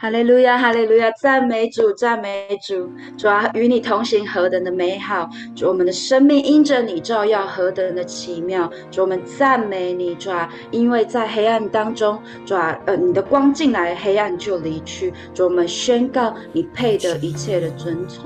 [0.00, 18.24] 哈利路亚，哈利路亚，赞美主，赞美主，主啊，与你同行何等的美好，主我们的生命因着你照耀何等的奇妙，主我们赞美你，主啊，因为在黑暗当中，主啊，呃，你的光进来，黑暗就离去，主我们宣告你配得一切的尊崇，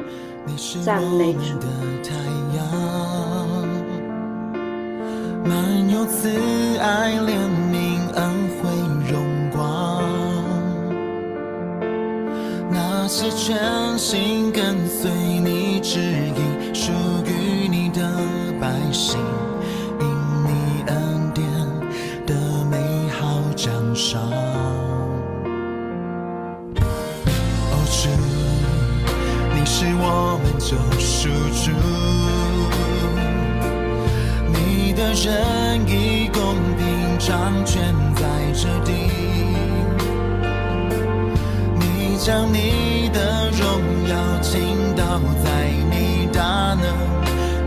[0.85, 1.59] 赞美主。
[5.45, 6.29] 满有慈
[6.79, 7.35] 爱怜
[7.73, 8.49] 悯恩
[12.97, 16.93] 那些全心跟随你指引，属
[17.27, 18.01] 于你的
[18.61, 19.19] 百姓，
[20.01, 20.07] 因
[20.47, 21.45] 你恩典
[22.25, 22.79] 的美
[23.11, 24.23] 好奖赏。
[27.73, 28.09] 哦，主，
[29.55, 31.73] 你是我们救赎主，
[34.53, 38.23] 你的仁义公平掌权在
[38.55, 39.24] 这地。
[42.25, 46.83] 将你的荣耀倾倒在你大能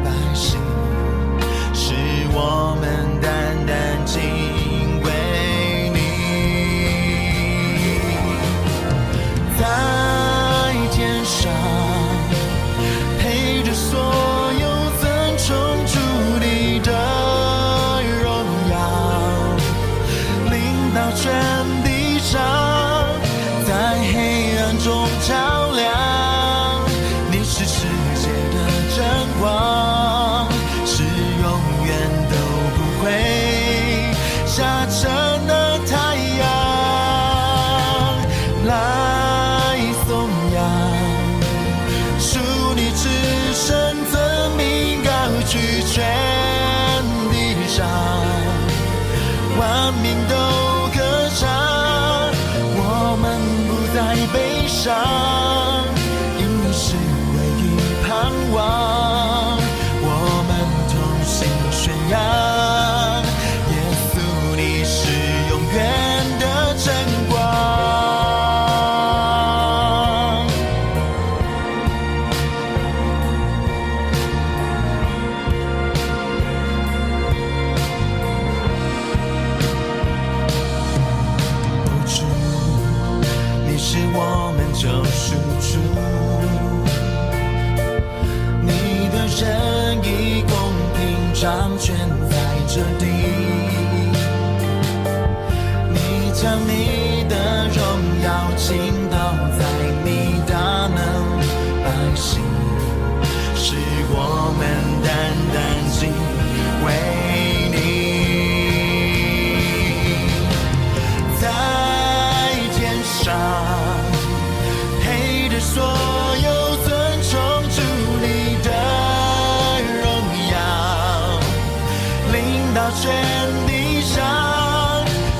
[0.03, 0.59] 百姓，
[1.75, 1.93] 使
[2.33, 4.19] 我们单单敬
[5.03, 5.99] 畏你。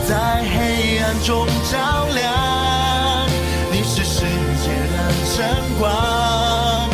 [0.07, 3.27] 在黑暗中照亮
[3.69, 4.21] 你是世
[4.63, 5.45] 界的晨
[5.77, 6.86] 光。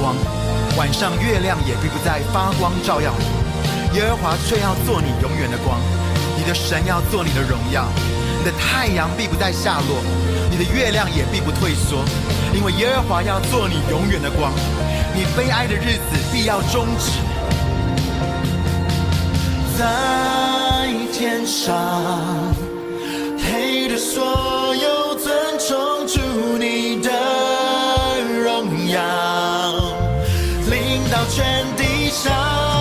[0.00, 0.14] 光
[0.76, 3.12] 晚上月亮也必不再发光照耀
[3.92, 5.80] 你，耶和华却要做你永远的光，
[6.36, 7.84] 你的神要做你的荣耀，
[8.38, 9.98] 你的太阳必不再下落，
[10.50, 12.04] 你的月亮也必不退缩，
[12.54, 14.52] 因为耶和华要做你永远的光，
[15.14, 17.18] 你悲哀的日子必要终止。
[19.76, 21.74] 在天上，
[23.36, 26.20] 配得所有尊崇主
[26.58, 27.10] 你的
[28.44, 29.27] 荣耀。
[32.28, 32.77] 地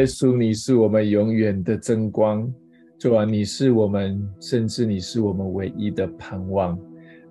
[0.00, 2.50] 耶稣，你是我们永远的真光，
[2.98, 6.78] 主啊，你是我们，甚至你是我们唯一的盼望。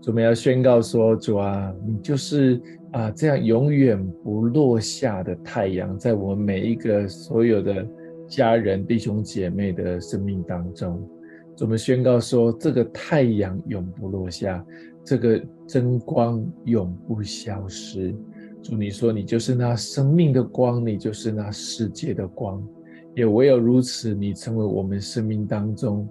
[0.05, 2.61] 我们要宣告说，主啊，你就是
[2.91, 7.83] 啊这样永远不落下的太阳，在我们每一个所有的
[8.27, 11.03] 家人、弟兄姐妹的生命当中。
[11.61, 14.63] 我们宣告说，这个太阳永不落下，
[15.03, 18.13] 这个真光永不消失。
[18.61, 22.61] 主，你说你就是那生命的光，你就是那世界的光，
[23.15, 26.07] 也唯有如此，你成为我们生命当中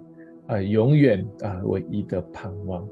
[0.47, 2.87] 啊、永远啊唯一的盼望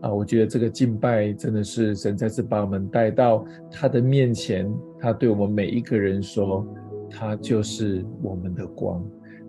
[0.00, 0.12] 啊！
[0.12, 6.66] 我觉得这个敬拜真的是神再次把我们带到他的面前，他对我们每一个人说，
[7.08, 9.04] 他就是我们的光，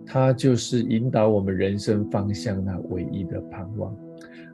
[0.06, 3.92] 他就是引导我们人生方向那唯一的盼望。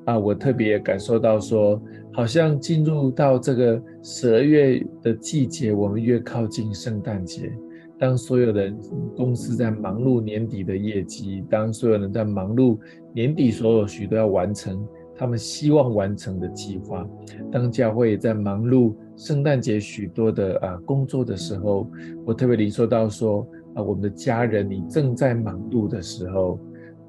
[0.09, 1.79] 啊，我特别感受到说，
[2.15, 7.53] 好像进入到这个十二月的季节，我们越靠近圣诞节。
[7.99, 8.73] 当所有的
[9.15, 12.79] 公司在忙碌年底的业绩，当所有人在忙碌
[13.13, 14.83] 年底所有许多要完成
[15.15, 17.07] 他们希望完成的计划，
[17.53, 21.87] 当教会也在忙碌圣诞节许多的啊工作的时候，
[22.25, 26.59] 我特别领受到说，啊，我们的家人，你正在忙碌的时候，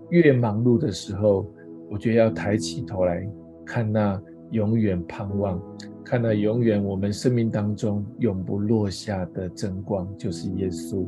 [0.09, 1.49] 越忙碌的时候。
[1.89, 3.27] 我觉得要抬起头来
[3.65, 4.21] 看那
[4.51, 5.61] 永远盼望，
[6.03, 11.05] 看那永远我们生命当中永不落下的真光，就是耶稣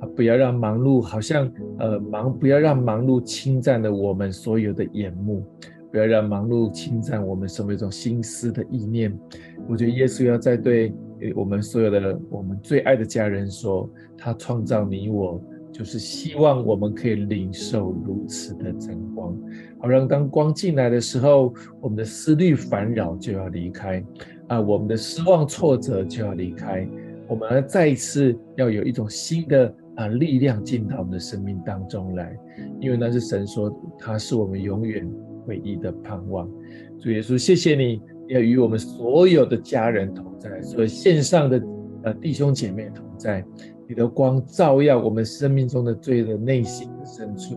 [0.00, 0.08] 啊！
[0.16, 5.44] 不要让忙碌好像呃忙，不要让忙碌侵占了我们所有的眼目，
[5.90, 9.16] 不要让忙碌侵占我们生命中心思的意念。
[9.68, 10.94] 我觉得耶稣要在对
[11.34, 15.42] 我们所有的我们最爱的家人说，他创造你我。
[15.80, 19.34] 就是希望我们可以领受如此的真光，
[19.78, 24.04] 好让当光进来的时候，我们的思虑烦扰就要离开
[24.48, 26.86] 啊，我们的失望挫折就要离开，
[27.26, 32.38] 我们再一次要有一种新的啊力量进到我们的生命当中来，
[32.78, 35.10] 因为那是神说他是我们永远
[35.46, 36.46] 唯一的盼望。
[36.98, 41.62] 主耶稣，谢谢你要与我们所有的家人同在，所有线上的
[42.02, 43.42] 呃弟兄姐妹同在。
[43.90, 47.56] 你的光照耀我们生命中的罪的内心的深处，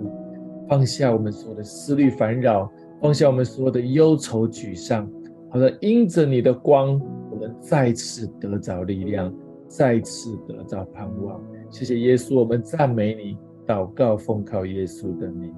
[0.67, 2.67] 放下我们所有的思虑烦扰，
[2.99, 5.07] 放下我们所有的忧愁沮丧。
[5.51, 6.99] 好的，因着你的光，
[7.29, 9.31] 我们再次得着力量，
[9.67, 11.39] 再次得着盼望。
[11.69, 15.53] 谢谢耶稣，我们赞美你，祷告奉靠耶稣的名，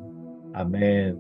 [0.56, 1.18] 阿门。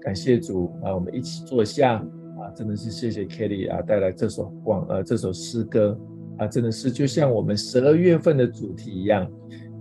[0.00, 5.94] 感谢主啊，我们一起坐下啊，真的是谢谢 Kelly 啊带来这首光呃这首诗歌。
[6.38, 9.26] 啊，真的是就像我们十二月份的主题一样，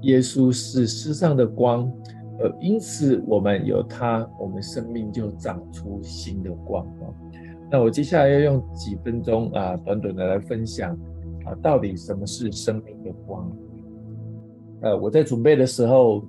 [0.04, 1.92] 耶稣是世上的光，
[2.40, 7.12] 呃，因此我们有他，我们生命就长出新的光啊。
[7.70, 10.98] 那我接下来要用几分钟啊，短短的来分享
[11.46, 13.52] 啊，到底什么是生命的光？
[14.82, 16.24] 呃，我在准备的时候，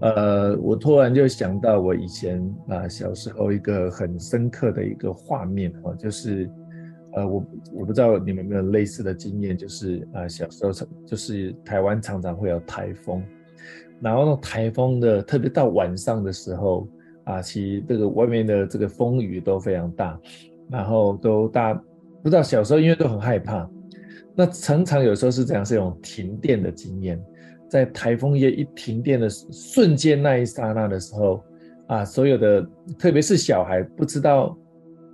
[0.00, 6.50] 呃，我突然就想到我以前啊小时候一个很深刻的一个画面啊，就是。
[7.18, 13.20] 呃，我我不知道你们有没有类似的经验，就是呃小时候常就是台湾常常会有台风，
[14.00, 16.88] 然后呢台风的特别到晚上的时候
[17.24, 20.16] 啊，其实这个外面的这个风雨都非常大，
[20.70, 21.74] 然后都大
[22.22, 23.68] 不知道小时候因为都很害怕，
[24.36, 27.20] 那常常有时候是这样，是一种停电的经验，
[27.68, 31.42] 在台风夜一停电的瞬间那一刹那的时候
[31.88, 32.64] 啊，所有的
[32.96, 34.56] 特别是小孩不知道，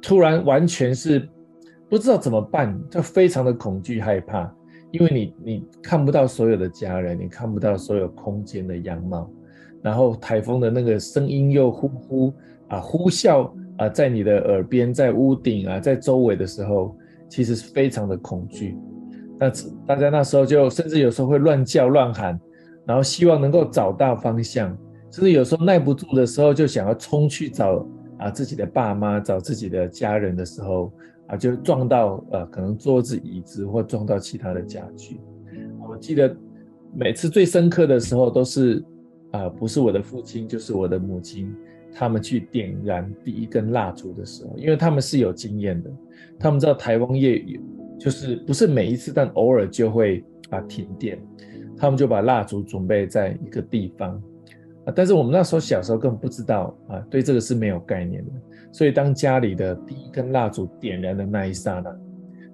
[0.02, 1.26] 突然完全是。
[1.88, 4.52] 不知道怎么办，就非常的恐惧害怕，
[4.90, 9.30] 因为你你看不到所有的家人，你看不到所有空间的样貌，
[9.82, 12.34] 然后台风的那个声音又呼呼
[12.68, 16.96] 啊呼啸啊在你的耳边，在屋顶啊，在周围的时候，
[17.28, 18.76] 其实是非常的恐惧。
[19.38, 19.50] 那
[19.86, 22.40] 大家那时候就甚至有时候会乱叫乱喊，
[22.86, 24.76] 然后希望能够找到方向，
[25.12, 27.86] 甚至有时候耐不住的时候，就想要冲去找
[28.18, 30.90] 啊自己的爸妈，找自己的家人的时候。
[31.28, 35.20] 啊，就撞到呃，可能桌子、椅子，或撞到其他的家具。
[35.88, 36.34] 我记得
[36.94, 38.84] 每次最深刻的时候，都是
[39.30, 41.54] 啊、呃，不是我的父亲，就是我的母亲，
[41.92, 45.90] 他们去点燃第一根蜡烛的时候，因为他们是有经验的，
[46.38, 47.60] 他们知道台风夜雨，
[47.98, 51.18] 就是不是每一次，但偶尔就会啊停电，
[51.76, 54.20] 他们就把蜡烛准备在一个地方
[54.84, 58.32] 啊，但是我们那时候小时候根本不知道啊，对这个是没有概念的。
[58.74, 61.96] 所以，当家里的第一根蜡烛点燃的那一刹那，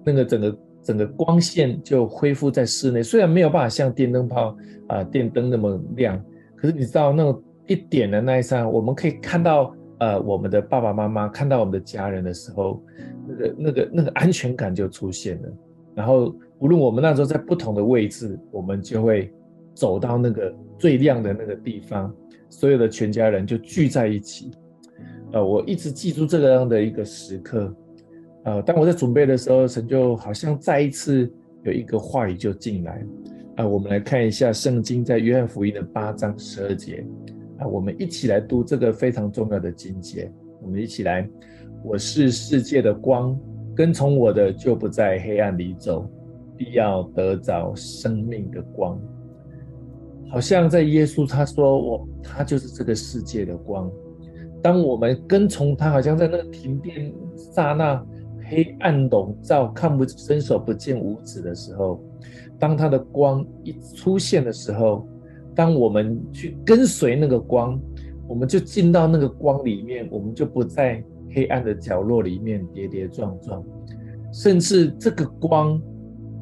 [0.05, 3.03] 那个整个整个光线就恢复在室内。
[3.03, 4.55] 虽然没有办法像电灯泡
[4.89, 6.23] 啊、电灯那么亮，
[6.57, 12.83] 可是你知道，那种一点的那一刹，我们可以看到呃我们的爸爸妈妈，看到我们的家人的时候，
[13.27, 15.49] 那个那个那个安全感就出现了。
[15.95, 19.33] 然后，无论我们那时候在不同的位置，我们就会
[19.73, 22.15] 走到那个最亮的那个地方，
[22.51, 24.51] 所有的全家人就聚在一起。
[25.33, 27.75] 呃，我一直记住这个样的一个时刻。
[28.45, 31.31] 呃，当我在准备的时候，神就好像再一次
[31.63, 33.05] 有一个话语就进来。
[33.57, 37.05] 啊、我们来看一下圣经在约翰福音的八章十二节。
[37.59, 40.33] 啊、我们一起来读这个非常重要的经节。
[40.63, 41.29] 我们一起来，
[41.85, 43.39] 我是世界的光，
[43.75, 46.11] 跟从我的就不在黑暗里走，
[46.57, 48.99] 必要得着生命的光。
[50.31, 53.91] 好像在耶稣他说我，他就是这个世界的光。
[54.63, 58.05] 当我们跟从他，好像在那个停电刹那。
[58.53, 62.03] 黑暗笼罩，看不伸手不见五指的时候，
[62.59, 65.07] 当他的光一出现的时候，
[65.55, 67.81] 当我们去跟随那个光，
[68.27, 71.01] 我们就进到那个光里面，我们就不在
[71.33, 73.63] 黑暗的角落里面跌跌撞撞，
[74.33, 75.81] 甚至这个光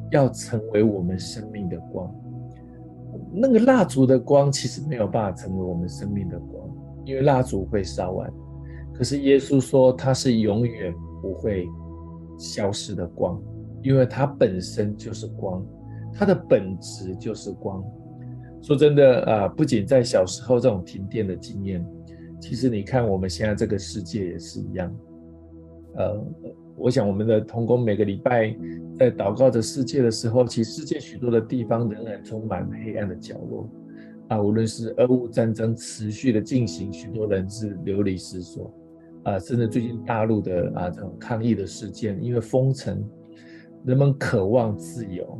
[0.09, 2.11] 要成为我们生命的光。
[3.31, 6.58] 那个蜡烛的光其实没有办法成为我们生命的光，
[7.09, 8.31] 因为蜡烛会烧完。
[8.93, 11.67] 可是耶稣说他是永远不会。
[12.41, 13.37] 消失的光，
[13.83, 15.61] 因为它本身就是光，
[16.13, 17.83] 它的本质就是光。
[18.61, 21.85] 说真的啊，不仅在小时候这种停电的经验，
[22.39, 24.89] 其实你看我们现在这个世界也是一样。
[25.97, 26.17] 呃，
[26.77, 28.55] 我想我们的同工每个礼拜
[28.97, 33.69] 在祷告着世界的时候，其实世界许多的地方仍然充满黑暗的角落
[34.29, 38.73] 啊，无论是俄乌战争持续的进行，许多人是流离失所。
[39.23, 43.03] 啊，甚至最近大陆的啊这种抗议的事件，因为封城，
[43.83, 45.37] 人们渴望自由，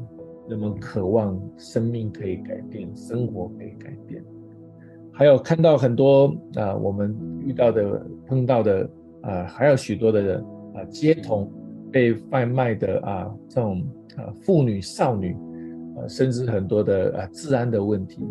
[0.49, 4.21] 人们渴望生命可以改变，生活可以改变。
[5.13, 7.15] 还有看到很多啊，我们
[7.45, 8.89] 遇到的、碰到的
[9.21, 10.43] 啊，还有许多的人
[10.75, 11.49] 啊，街头
[11.89, 13.81] 被贩卖的啊，这种
[14.17, 15.33] 啊妇女、少女
[15.95, 18.27] 啊，甚至很多的啊治安的问题，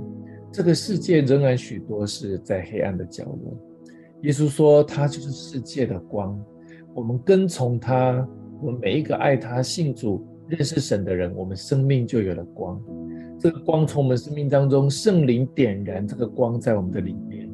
[0.50, 3.56] 这个世界仍然许多是在黑暗的角落。
[4.22, 6.42] 耶稣说：“他就是世界的光，
[6.94, 8.26] 我们跟从他，
[8.60, 12.82] 我们每一个爱他、信主、认识神的人，我们生命就有了光。
[13.38, 17.48] 这个光从我们生命当中，圣灵点燃这个光在我们的里面，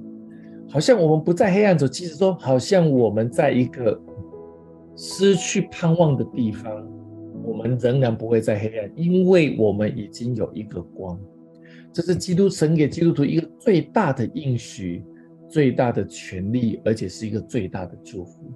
[0.71, 1.87] 好像我们不在黑暗走。
[1.87, 4.01] 其实说，好像我们在一个
[4.97, 6.73] 失去盼望的地方，
[7.45, 11.21] 我们仍然不会在黑暗，因为我们已经有一个光。
[11.95, 15.03] 这是基督神给基督徒一个最大的应许。”
[15.47, 18.51] 最大的权利，而且是一个最大的祝福。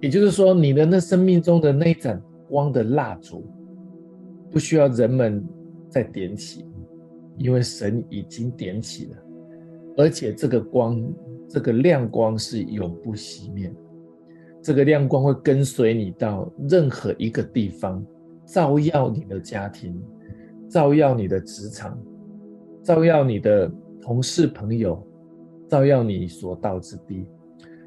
[0.00, 3.44] 也就是说，你的那生命中的那一盏光的蜡烛，
[4.50, 5.44] 不需要人们
[5.88, 6.66] 再点起，
[7.36, 9.16] 因为神已经点起了，
[9.98, 11.00] 而且这个光，
[11.48, 13.72] 这个亮光是永不熄灭。
[14.60, 18.04] 这个亮光会跟随你到任何一个地方，
[18.46, 20.02] 照耀你的家庭，
[20.68, 21.96] 照耀你的职场，
[22.82, 23.70] 照耀你的
[24.00, 25.06] 同事朋友。
[25.68, 27.24] 照耀你所到之地，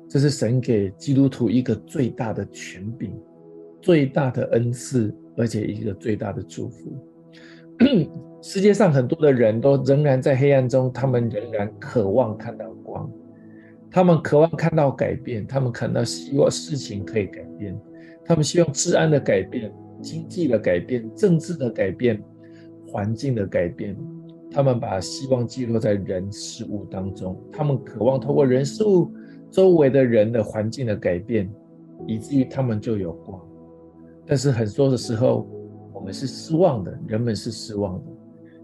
[0.07, 3.13] 这是神给基督徒一个最大的权柄、
[3.81, 6.93] 最大的恩赐，而且一个最大的祝福。
[8.41, 13.11] 世界上很多的人都仍然在黑暗中，他们仍然渴望看到光，
[13.91, 17.77] 他们渴望看到改变，他们看到希望事情可以改变，
[18.23, 19.69] 他们希望治安的改变、
[20.01, 22.23] 经济的改变、政治的改变、
[22.87, 23.93] 环境的改变。
[24.53, 29.11] 他们把希望寄托在人事物当中，他们渴望透过人事物
[29.49, 31.51] 周围的人的环境的改变，
[32.05, 33.41] 以至于他们就有光。
[34.27, 35.47] 但是很多的时候，
[35.91, 38.11] 我们是失望的，人们是失望的，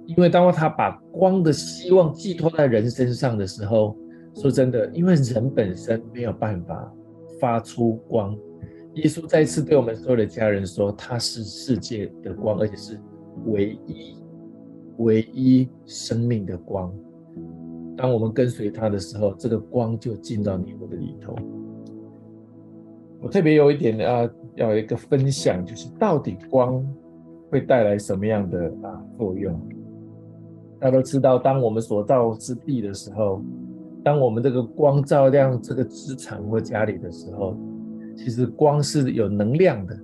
[0.06, 3.98] 因为当他把光的希望寄托在人身上的时候，
[4.36, 6.94] 说真的，因为人本身没有办法
[7.42, 8.38] 发出光。
[8.94, 13.00] 耶稣再次对我们所有的家人说，他是世界的光，而且是
[13.48, 14.19] 唯一。
[15.00, 16.94] 唯一生命的光，
[17.98, 21.36] 当我们跟随他的时候，这个光就进到你我的里头。
[23.22, 26.86] 我特别有一点啊，要一个分享，就是到底光
[27.50, 29.58] 会带来什么样的啊作用？
[30.80, 33.42] 大家都知道，当我们所到之地的时候，
[34.04, 37.58] 当我们这个光照亮这个职场或家里的时候，
[38.16, 39.98] 其实光是有能量的，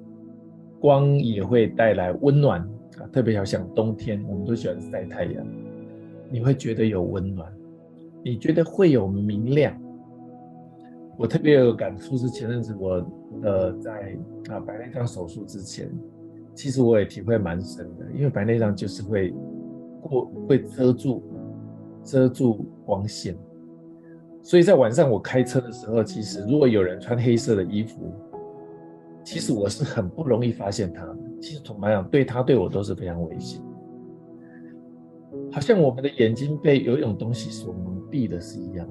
[0.79, 2.65] 光也会带来温暖。
[3.15, 5.47] 特别好像冬天，我们都喜欢晒太阳，
[6.29, 7.49] 你会觉得有温暖，
[8.21, 9.73] 你觉得会有明亮。
[11.17, 13.09] 我特别有感触是前阵子我
[13.41, 14.17] 呃在
[14.49, 15.89] 啊白内障手术之前，
[16.53, 19.33] 其实我也体会蛮深的，因为白内障就是会
[20.01, 21.23] 过会遮住
[22.03, 23.33] 遮住光线，
[24.41, 28.11] 所以在晚上我开车的时候，其实如果有人穿黑色的衣服，
[29.23, 31.17] 其实我是很不容易发现他的。
[31.45, 33.61] 其实坦白讲，对他对我都是非常危险。
[35.51, 38.89] 好像我们的眼睛被有一种东西所蒙蔽的是一样。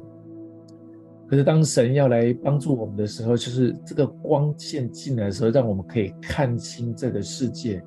[1.26, 7.82] 可是当神要来帮助我们的时候，就是这个光线进来的时候，让我们可以看清这个世界，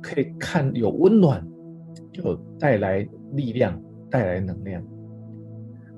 [0.00, 1.46] 可以看有温暖，
[2.12, 4.82] 有带来力量，带来能量。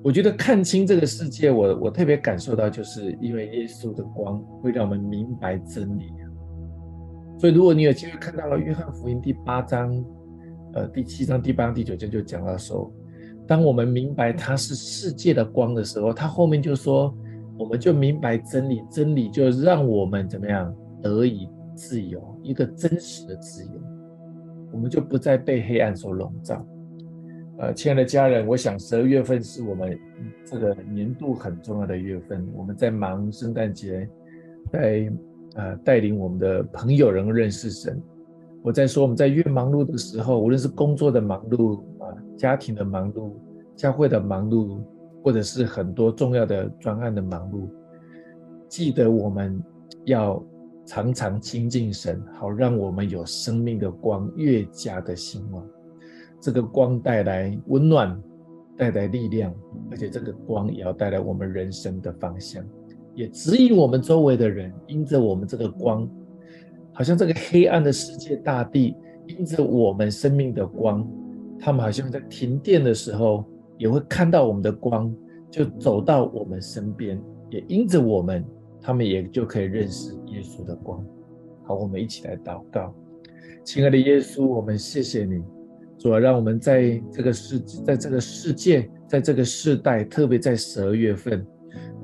[0.03, 6.11] 我觉得看清这个世界，我我特别感受到，就是因为耶稣的光会让我们明白真理。
[7.37, 10.03] 所以，如果你有机会看到了约翰福音第八章、
[10.73, 12.91] 呃第七章、第八章、第九章，就讲到说，
[13.45, 17.15] 当我们明白他是世界的光的时候，他后面就说，
[17.57, 23.71] 我们就明白真理，真理就让我们怎么样得以自由，一个真实的自由，
[24.71, 26.65] 我们就不再被黑暗所笼罩。
[27.59, 29.97] 呃，亲爱的家人，我想十二月份是我们
[30.43, 32.47] 这个年度很重要的月份。
[32.55, 34.07] 我们在忙圣诞节，
[34.71, 35.11] 在
[35.57, 38.01] 呃带领我们的朋友能认识神。
[38.63, 43.31] 我在说，我们在越忙碌的时候，无论是工作的忙碌啊、家庭的忙碌，
[43.75, 44.79] 教会的忙碌，
[45.23, 47.69] 或者是很多重要的专案的忙碌，
[48.67, 49.61] 记得我们
[50.05, 50.43] 要
[50.85, 55.65] 常常亲近神，好让我们有生命的光越加的兴旺。
[56.41, 58.21] 这个光带来温暖，
[58.75, 59.53] 带来力量，
[59.91, 62.63] 而且这个光也要带来我们人生的方向，
[63.17, 64.71] 也指引我们周围的人。
[64.85, 66.07] 因着我们这个光，
[66.93, 71.05] 好像这个黑暗的世界大地，因着我们生命的光，
[71.59, 73.43] 他们好像在停电的时候，
[73.79, 75.11] 也会看到我们的光，
[75.49, 78.45] 就走到我们身边，也因着我们，
[78.79, 81.03] 他们也就可以认识耶稣的光。
[81.63, 82.93] 好，我们一起来祷告，
[83.63, 85.43] 亲爱的耶稣，我们谢谢你。
[85.97, 91.43] 主啊，让我们在这个世，在这个世界，在这个世代，特别在十二月份，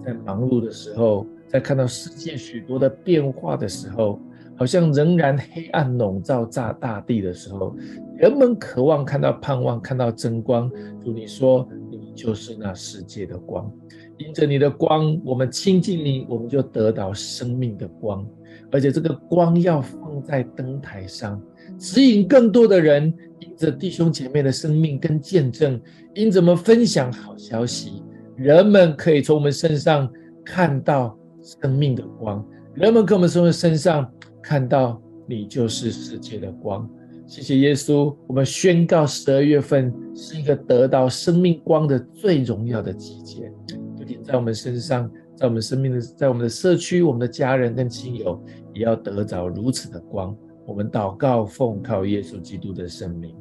[0.06, 4.20] 在忙碌的时候，在看到世界许多的变化的时候，
[4.56, 7.76] 好像仍然黑暗笼罩在大地的时候，
[8.18, 10.70] 人们渴望看到盼望，看到真光。
[11.04, 13.72] 主，你说你就是那世界的光，
[14.18, 18.26] 因着你的光，我们亲近你，我们就得到生命的光，
[18.72, 21.42] 而且这个光要放在灯台上。
[21.80, 25.82] 指引更多的人，因着弟兄姐妹的生命跟见证，
[26.14, 28.04] 因着我们分享好消息，
[28.36, 30.12] 人们可以从我们身上
[30.44, 32.44] 看到生命的光，
[32.74, 36.90] 人们从我们身上看到你就是世界的光。
[37.26, 43.52] 谢谢耶稣，我们宣告十二月份是一个得到生命光的最荣耀的季节，
[43.98, 48.44] 不仅在我们身上，在我们生命的，在我们的社区，我们的家人跟亲友
[48.74, 50.36] 也要得着如此的光。
[50.66, 53.34] 我们祷告，奉靠耶稣基督的圣名，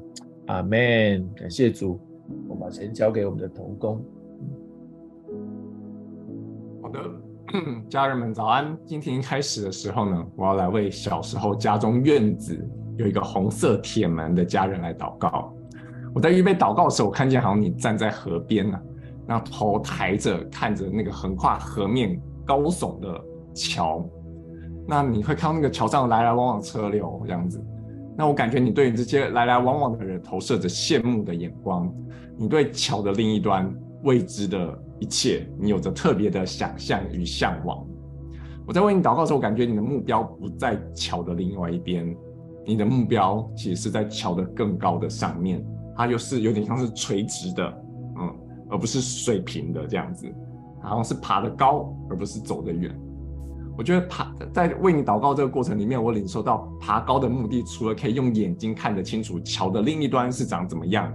[0.47, 1.29] 阿门。
[1.35, 2.01] 感谢主，
[2.49, 4.03] 我把钱交给我们的同工。
[7.89, 8.77] 家人们早安。
[8.87, 12.59] 今天开始的时候呢，我要来为小时候家中院子
[12.97, 15.53] 有一个红色铁门的家人来祷告。
[16.15, 18.83] 我在预备祷告的时候，我看见好像你站在河边呢、啊，
[19.27, 23.21] 那头抬着看着那个横跨河面高耸的
[23.55, 24.05] 桥。
[24.87, 27.65] 那你会看到那个桥上来来往往车流这样子，
[28.17, 31.89] 那我感觉你对你这些来来往往的人投射着羡慕的眼光，
[32.37, 37.85] 你对桥的另一端未知的一切，你有着特别的想象与向往。
[38.65, 42.17] 我在为你祷告的时候，我感觉你的目标不在桥的另外一边，
[42.65, 45.61] 你的目标其实是在桥的更高的上面，
[45.97, 47.83] 它就是有点像是垂直的，
[48.17, 48.33] 嗯，
[48.71, 50.33] 而不是水平的这样子，
[50.81, 52.97] 好像是爬得高，而不是走得远。
[53.77, 61.13] 我觉得爬在为你祷告这个过程里面，我领受到爬高的目的，除了可以用眼睛看得清楚桥的另一端是长怎么样，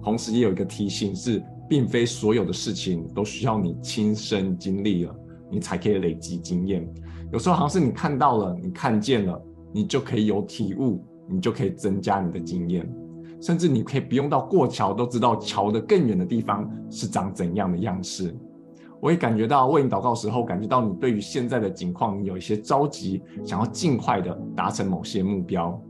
[0.00, 5.14] 同时也有一个提醒是，并非所有的事情都需要你亲身经历了，
[5.48, 6.84] 你才可以累积经验。
[7.32, 9.40] 有时候好像是你看到了，你看见了，
[9.72, 12.92] 你就可以有体悟，你就可以增加你的经验，
[13.40, 18.36] 甚至你可以不用到过桥都知道桥的更远的地方是长怎样的样式。
[19.00, 25.80] 我也感觉到为你祷告时候，感觉到你对于现在的境况，你有一些着急，想要尽快的达成某些目标。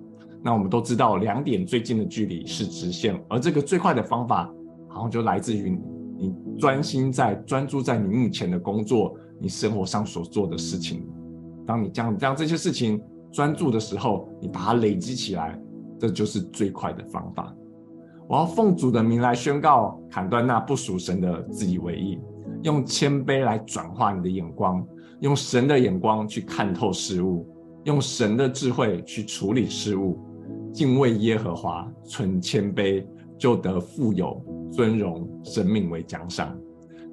[0.42, 4.52] 那我们都知道，两点最近的距离是直线，而这个最快的方法，
[4.90, 5.78] 好像就来自于
[6.18, 11.08] 你专心在专注在你目前的工作，你生活上所做的事情。
[11.66, 13.00] 当你将将这些事情
[13.32, 15.58] 专注的时候，你把它累积起来，
[15.98, 17.54] 这就是最快的方法。
[18.28, 22.18] 我要奉主的名来宣告，砍断那不属神的自以为意。
[22.62, 24.84] 用谦卑来转化你的眼光，
[25.20, 27.46] 用神的眼光去看透事物，
[27.84, 30.18] 用神的智慧去处理事物。
[30.72, 33.04] 敬畏耶和华，存谦卑，
[33.38, 36.56] 就得富有尊荣，生命为奖赏。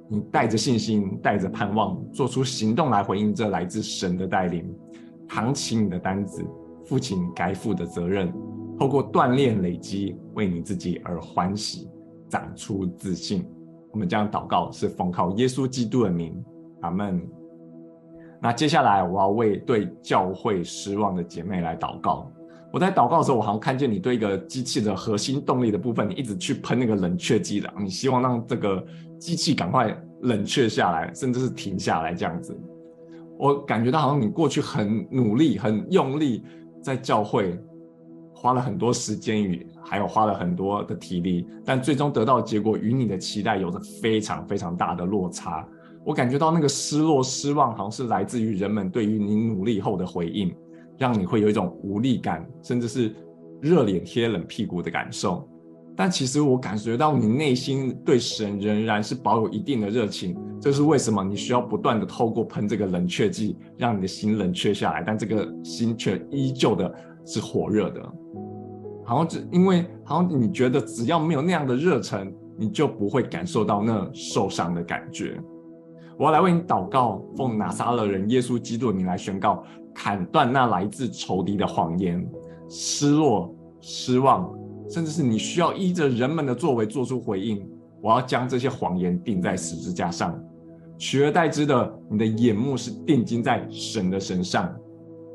[0.08, 4.66] 你带着信心，带着盼望，做出行动来回应这来自神的带领，
[5.28, 6.42] 扛起你的担子，
[6.86, 8.32] 负起你该负的责任，
[8.78, 11.90] 透过锻炼累积，为你自己而欢喜，
[12.28, 13.44] 长出自信。
[13.90, 16.42] 我们这样祷告是奉靠耶稣基督的名，
[16.80, 17.20] 阿门。
[18.40, 22.30] 那接下来我要为对教会失望的姐妹来祷告。
[22.72, 28.84] 我在祷告的时候，我好像看见你对一个机器的核心动力的部分，你一直去喷那个冷却剂的，你希望让这个
[29.18, 32.58] 机器赶快冷却下来，甚至是停下来这样子。
[33.38, 36.42] 我感觉到好像你过去很努力、很用力，
[36.82, 37.58] 在教会
[38.34, 45.66] 花了很多时间与还有花了很多的体力，但最终得到的结果与你的期待有着非常非常大的落差。
[46.04, 50.54] 我感觉到那个失落、失望，好像是来自于人们对于你努力后的回应，
[50.98, 53.14] 让你会有一种无力感，甚至是
[53.62, 55.48] 热脸贴冷屁股的感受。
[55.96, 61.24] 但其实我感觉到你内心对神仍然是保有一定的热情，这是为什么？
[61.24, 66.94] 你需要不断的透过喷这个冷却剂，让你的心冷却下来，但这个心却依旧的
[67.26, 68.00] 是火热的。
[69.04, 75.40] 好像只因为好像你觉得只要没有那样的热忱，你就不会感受到那受伤的感觉。
[76.16, 79.64] 我要来为你祷告，奉拿撒勒人耶稣基督的名来宣告，
[80.00, 82.24] 砍断那来自仇敌的谎言、
[82.68, 84.48] 失落、失望，
[84.88, 87.68] 甚至是你需要依着人们的作为做出回应。
[88.00, 90.40] 我要将这些谎言钉在十字架上，
[90.96, 94.72] 取而代之的，你的眼目是定睛在神的身上，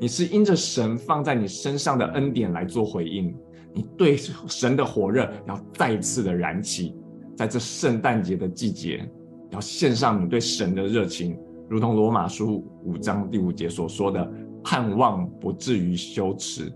[0.00, 3.36] 你是因着神放在你身上的恩典来做回应，
[3.74, 6.96] 你对神的火热要再次的燃起，
[7.36, 9.06] 在这圣诞节的季节。
[9.50, 14.28] 要献上你对神的热情，如同罗马书五章第五节所说的，
[14.64, 16.72] 盼望不至于羞耻，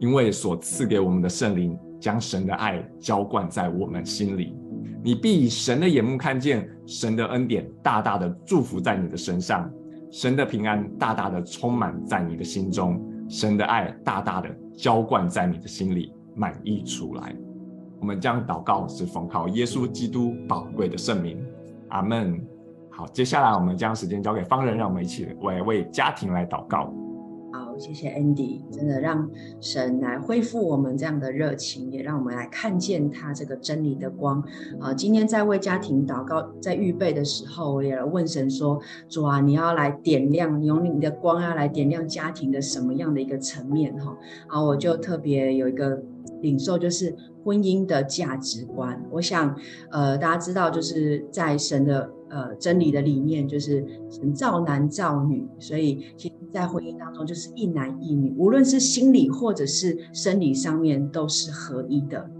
[0.00, 4.56] 因为所赐给我们的圣灵将神的爱浇灌在我们心里。
[5.04, 9.70] 你必以神的眼目看见神的恩典大大的祝福在你的身上，
[10.10, 17.36] 神的平安大大的充满在你的心中，神的爱大大的浇灌在你的心里，满溢出来。
[18.00, 21.38] 我们将祷告是奉靠耶稣基督宝贵的圣名。
[21.90, 22.40] 阿门。
[22.90, 26.92] 好，接下来我们将时间交给方人，让我们一起为为家庭来祷告。
[27.78, 29.28] 谢谢 Andy，真的让
[29.60, 34.42] 神来恢复我们这样的热情，也让我们来看见他这个真理的光。
[34.80, 43.94] 啊，今天在为家庭祷告，在预备的时候，我也问神说：主啊，你要来点亮，用你的光要来点亮家庭的什么样的一个层面？
[43.98, 44.16] 哈，
[44.48, 46.02] 啊，我就特别有一个
[46.42, 47.14] 领受，就是。
[47.46, 49.54] 婚姻的价值观，我想，
[49.92, 62.30] 呃，大家知道，就是在神的呃真理的理念，就是神造男造女，所以其，在婚姻当中，就是一男一女，无论是心理或者是生理上面，都是合一的。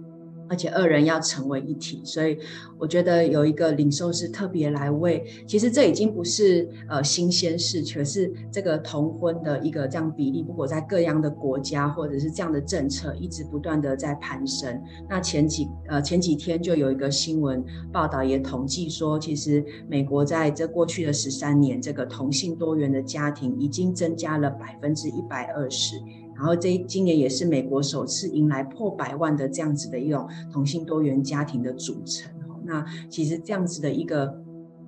[0.49, 2.39] 而且二人要成为一体，所以
[2.79, 14.81] 我觉得有一个领受是特别来为，其实这已经不是呃新鲜事，可是这个同婚的一个这样比例，不过在各样的国家或者是这样的政策一直不断的在攀升。
[15.09, 25.97] 那前几呃前几天就有一个新闻报道也统计说，其实美国在这过去的十三年，这个同性多元的家庭已经增加了百分之一百二十。
[26.37, 32.31] 然后这今年也是美国首次迎来破百万的这样子的一种同性多元家庭的组成。
[32.65, 34.39] 那其实这样子的一个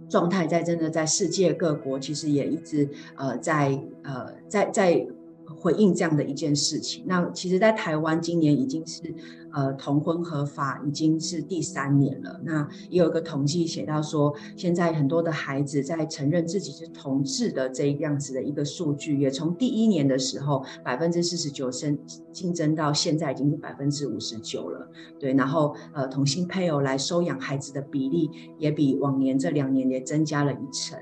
[0.09, 5.07] 状态，在真的在世界各国，其实也一直呃在呃在在
[5.57, 7.05] 回应这样的一件事情。
[7.07, 9.03] 那其实，在台湾今年已经是。
[9.59, 12.41] 呃，同婚合法已经是第三年了。
[12.45, 21.99] 那也有一个统计写到说，现在很多的孩子在承认自己是同志的这样子的一个数据，也从第一年的时候百分之四十九升
[22.31, 24.89] 竞争到现在已经是百分之五十九了。
[25.19, 30.97] 对，然后呃，同性配偶来收养孩子的比例也比往年这两年也增加了一成。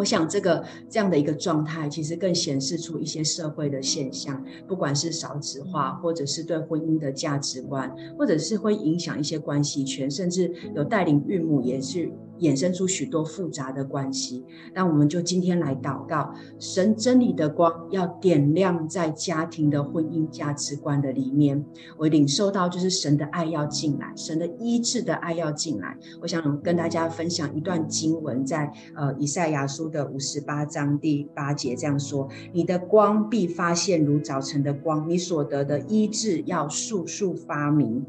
[0.00, 12.10] 我想，这个这样的一个状态，其实更显示出一些社会的现象，不管是少子化，或者是对婚姻的价值观，或者是会影响一些关系权，甚至有带领孕母也是。
[12.40, 21.64] 衍生出许多复杂的关系，那我们就今天来祷告，神真理的光要点亮在家庭的婚姻价值观的里面。
[21.96, 25.96] 我领受到就是神的爱要进来，神的医治的爱要进来。
[26.20, 38.04] 我想跟大家分享一段经文，在呃以赛亚书的五十八章第八节这样说：你的光必发现如早晨的光，你所得的医治要速速发明。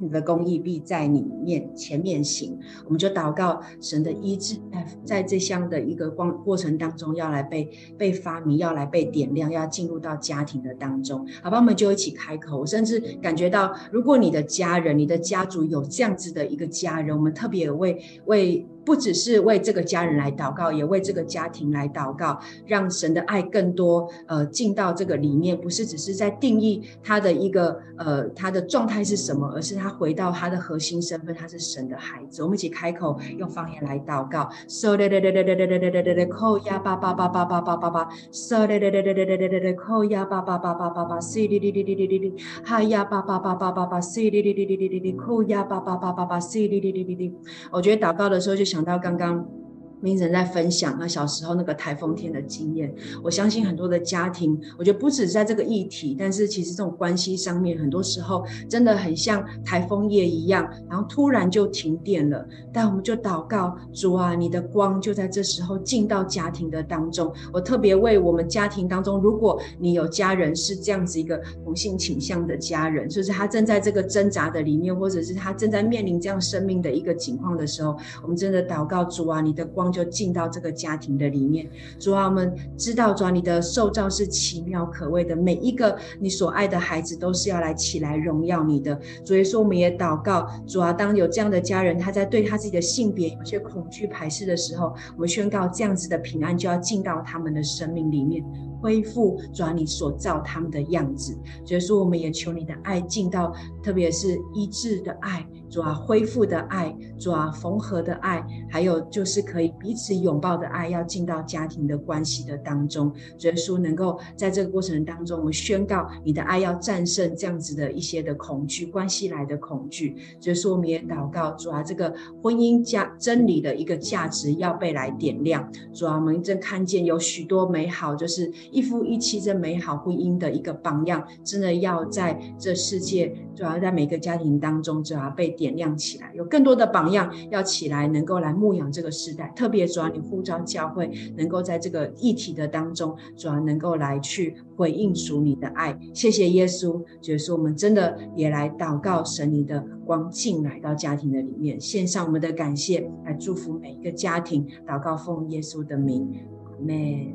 [0.00, 4.56] 你的公义必在你面前面行，我们就祷告神的医治，
[5.04, 18.66] 在这项的一个光过程当中，要来被被发明，要来被点亮，要进入到家庭的当中，好吧，我们就一起开口，甚至感觉到，如果你的家人、你的家族有这样子的一个家人，我们特别为为。
[18.84, 32.42] 不只是为这个家人来祷告，也为这个家庭来祷告，让神的爱更多呃进到这个里面，不是只是在定义他的一个呃他的状态是什么，而是他回到他的核心身份，他是神的孩子。
[32.42, 34.48] 我们一起开口用方言来祷告。
[34.68, 38.08] So 哒哒哒哒哒哒哒哒哒哒扣呀叭叭叭叭叭叭叭叭。
[38.32, 41.20] So 哒哒哒哒哒哒哒哒哒扣呀叭叭叭叭叭叭。
[41.20, 42.34] C 哩哩哩哩哩哩哩。
[42.64, 44.00] 哈呀叭叭叭叭叭叭。
[44.00, 45.12] C 哩哩哩哩哩哩哩。
[45.12, 46.40] 扣呀叭叭叭叭叭。
[46.40, 47.34] C 哩哩哩哩哩。
[47.70, 49.59] 我觉得祷告的时候就想到刚刚。
[50.02, 62.46] Vincent 在分享他小时候那个台风天的经验，我相信很多的家庭，我觉得不止在这个议题，但是其实这种关系上面，很多时候真的很像台风夜一样，然后突然就停电了。
[62.72, 67.30] 但我们就祷告主啊，你的光就在这时候进到家庭的当中。
[67.52, 79.89] 我特别为我们家庭当中，如果你有家人是这样子一个同性倾向的家人，就是他正在这个挣扎的里面，或者是他正在面临这样生命的一个情况的时候，我们真的祷告主啊，你的光。
[79.90, 88.98] 就进到这个家庭的里面，主啊，我们知道，主啊，你的受造是奇妙可畏的，每一个你所爱的孩子都是要来起来荣耀你的。
[89.24, 98.44] 所以说，我们也祷告，主啊，当有这样的家人，他在对他自己的性别有些恐惧排斥的时候，我们宣告这样子的平安就要进到他们的生命里面。
[98.82, 101.36] 恢复，主啊，你所造他们的样子。
[101.66, 113.12] 所以说，我们也求你的爱进到，特别是医治的爱，主啊，恢复的爱，主啊，缝合的爱，还有就是可以彼此拥抱的爱，要进到家庭的关系的当中。
[113.38, 120.16] 所以说，能够在这个过程当中，我们宣告你的爱要战胜这样子的一些的恐惧，关系来的恐惧。
[120.40, 125.70] 所以说，我们也祷告，主啊，这个婚姻价真理的一个价值要被来点亮。
[125.94, 128.50] 主啊，我们正看见有许多美好，就是。
[128.72, 136.32] 一夫一妻这美好婚姻的一个榜样，真的要在这世界，主要在每个家庭当中，主要被点亮起来。
[136.34, 139.52] 有更多的榜样要起来，能够来牧养这个时代。
[139.54, 145.94] 特别主要你呼召教会，能够在这个议题的当中，主要能够来去回应属你的爱。
[146.14, 154.66] 谢谢耶稣，就是我们真的也来祷告，神你的光进来到家庭的里面，献上我们的感谢，来祝福每一个家庭。
[154.86, 156.26] 祷告奉耶稣的名，
[156.64, 157.34] 阿门。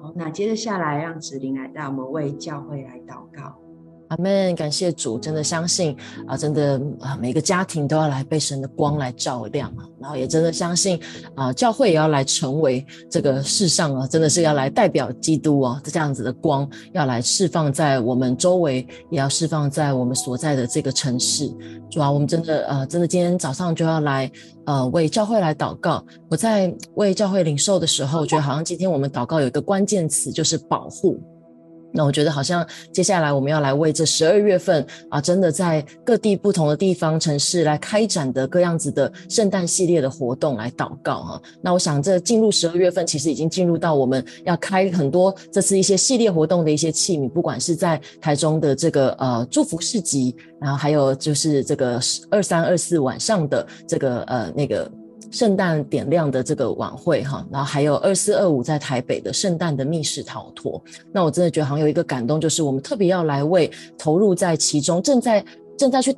[0.00, 3.61] 好，那接着下来，让子玲来带我们为教会来祷告。
[4.12, 5.96] 阿门，感谢主，真的相信
[6.26, 11.00] 啊，真的啊，每个家庭都要来被神的光来照亮啊，然后也真的相信
[11.34, 21.50] 啊，教会也要来成为这个世上啊，真的是要来代表基督啊，这样子的光要来释放在我们周围，也要释放在我们所在的这个城市。
[21.90, 24.30] 主啊，我们真的呃，真的今天早上就要来
[24.66, 26.04] 呃为教会来祷告。
[26.28, 31.18] 我在为教会领受的时候，我觉得好像今天我们祷告有一个关键词，就是保护。
[31.92, 52.00] 那我觉得好像接下来我们要来为这十二月份啊，真的在各地不同的地方城市来开展的各样子的圣诞系列的活动来祷告哈、那我想这进入十二月份，其实已经进入到我们要开很多这次一些系列活动的一些器皿，不管是在台中的这个呃祝福市集，然后还有就是这个
[52.30, 54.90] 二三二四晚上的这个呃那个。
[55.32, 65.44] 圣诞点亮的这个晚会哈，然后还有二四二五在台北的圣诞的密室逃脱，那我真的觉得好像有一个感动，就是我们特别要来为投入在其中，正在
[65.76, 66.12] 正在去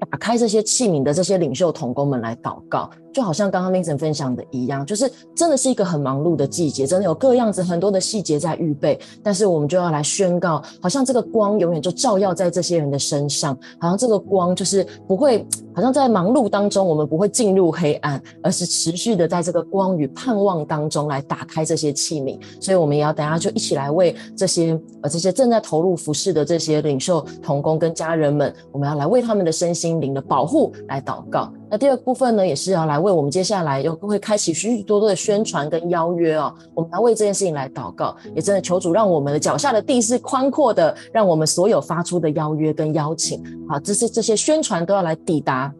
[0.00, 2.90] 打开这些器皿的这些领袖同工们来祷告。
[3.12, 8.98] 就好像刚刚 Vincent 分享的一样，就是真的是一个很忙碌的季节，真的有各样子很多的细节在预备。
[9.22, 22.38] 但是我们就要来宣告，好像这个光永远就照耀在这些人的身上，好像这个光就是不会，好像在忙碌当中我们不会进入黑暗，而是持续的在这个光与盼望当中来打开这些器皿。
[22.60, 31.52] 所以我们也要等下就一起来为这些呃这些正在投入服事的这些领袖同工跟家人们，我们要来为他们的身心灵的保护来祷告。
[31.72, 45.72] 那第二部分呢，也是要来为我们接下来又会开启许许多多的宣传跟邀约哦，我们来为这件事情来祷告，也真的求主让我们的脚下的地是宽阔的，让我们所有发出的邀约跟邀请，好，这些这些宣传都要来抵达。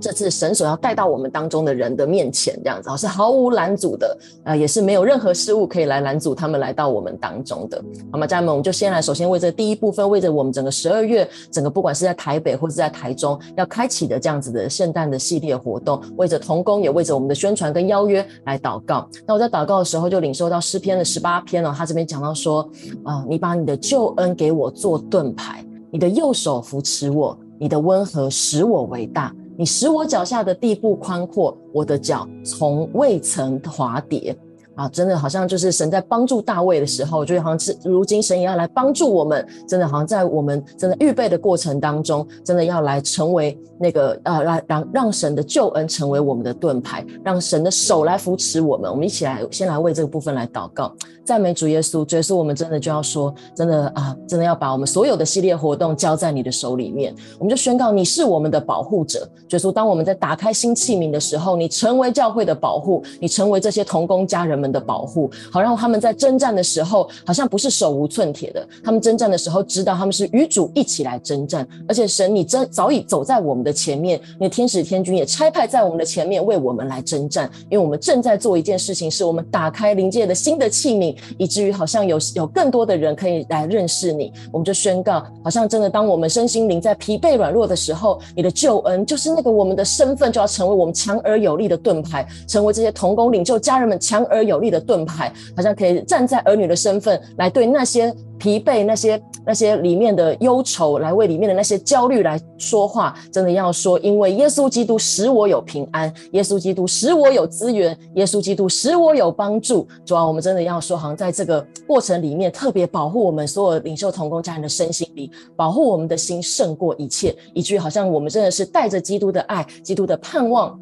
[0.00, 7.82] 这次神所要带到我们当中的人的面前，这样子是毫无拦阻的，呃，也是没有任何事物可以来拦阻他们来到我们当中的。
[8.12, 19.08] 好吗，家人们，我们就先来，首先为这第一部分，为着我们整个十二月，整个不管是在台北或是在台中要开启的这样子的圣诞的系列活动，为着童工，也为着我们的宣传跟邀约来祷告。
[19.26, 22.68] 那我在祷告的时候，就领受到诗篇的十八篇哦，他这边讲到说，
[23.02, 27.36] 啊、你把你的救恩给我做盾牌，你的右手扶持我。
[27.62, 34.34] 你的温和使我为大，你使我脚下的地步宽阔，我的脚从未曾滑跌。
[34.80, 48.90] 啊，真的好像就是神在帮助大卫的时候，就好像是如今神也要来帮助我们，真的好像在我们真的预备的过程当中，真的要来成为那个呃，让让让神的救恩成为我们的盾牌，让神的手来扶持我们。
[48.90, 50.90] 我们一起来先来为这个部分来祷告，
[51.26, 59.28] 赞美主耶稣，主耶稣，我们真的就要说，真的啊，真的要把我们所有的系列活动交在你的手里面，我们就宣告你是我们的保护者。
[59.46, 68.66] 主耶稣，当我们在打开新器皿的时候，你成为教会的保护，你成为这些同工家人们的保护，好让他们在征战的时候，好像不是手无寸铁的。
[68.84, 77.50] 他们征战的时候，知道他们是与主一起来征战，而且神，你真早已走在我们的前面，你的天使天军也差派在我们的前面，为我们来征战。
[77.68, 84.32] 因为我们正在做一件事情，是我们打开灵界的新的器皿，以至于好像有有更多的人可以来认识你。
[84.52, 103.14] 我们就宣告，好像真的，当我们身心灵在疲惫软弱的时候，你的救恩就是那个我们的身份，就要成为我们强而有力的盾牌，成为这些同工领袖家人们强而有力的盾牌，好像可以站在儿女的身份来对那些疲惫、那些那些里面的忧愁，来为里面的那些焦虑来说话。
[103.30, 109.86] 真的要说，因为耶稣基督使我有平安，耶稣基督使我有资源，耶稣基督使我有帮助。
[110.04, 120.78] 主要我们真的要说，好像在这个过程里面，特别保护我们所有领袖同工家人的身心里，保护我们的心胜过一切，以至于好像我们真的是带着基督的爱、基督的盼望。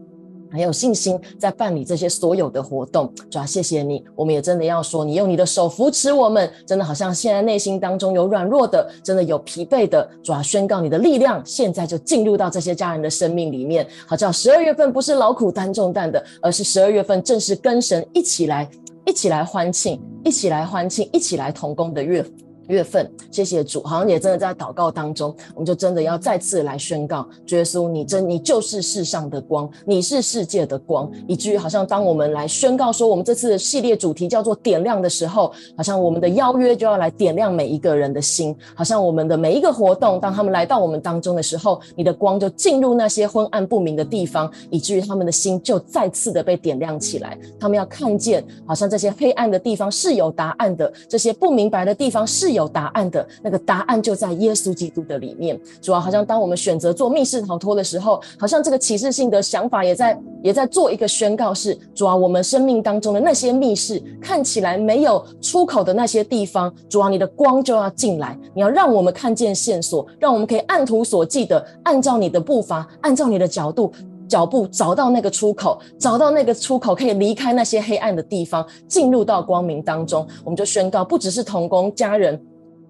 [0.51, 4.05] 很有信心在办理这些所有的活动，主要，谢谢你。
[4.15, 13.87] 我们也真的要说，你用你的手扶持我们，真的好像现在内心当中有软弱的，真的有疲惫的，主要，宣告你的力量，现在就进入到这些家人的生命里面。
[14.07, 18.69] 好，叫十二月份不是劳苦担重担的，而是十二月份正是跟神一起来，
[19.05, 22.25] 一起来欢庆，一起来欢庆，一起来同工的月。
[22.69, 52.58] 月份，谢谢主，好像也真的在祷告当中，我们就真的要再次来宣告，主耶稣，你真你就是世上的光，你是世界的光，以至于好像当我们来宣告说，我们这次的系列主题叫做点亮的时候，好像我们的邀约就要来点亮每一个人的心，好像我们的每一个活动，当他们来到我们当中的时候，你的光就进入那些昏暗不明的地方，以至于他们的心就再次的被点亮起来，他们要看见，好像这些黑暗的地方是有答案的，这些不明白的地方是有。
[52.59, 55.59] 有答案的那个答案就在耶稣基督的里面。
[55.81, 73.93] 主要好像当我们选择做密室逃脱的时候，好像这个启示性的想法也在也在做一个宣告是：是主啊，我们生命当中的那些密室看起来没有出口的那些地方，主啊，你的光就要进来，你要让我们看见线索，让我们可以按图索骥的按照你的步伐，按照你的角度。
[74.29, 80.27] 脚步找到那个出口，找到那个出口，可以离开那些黑暗的地方，进入到光明当中。
[80.45, 82.41] 我们就宣告，不只是同工家人，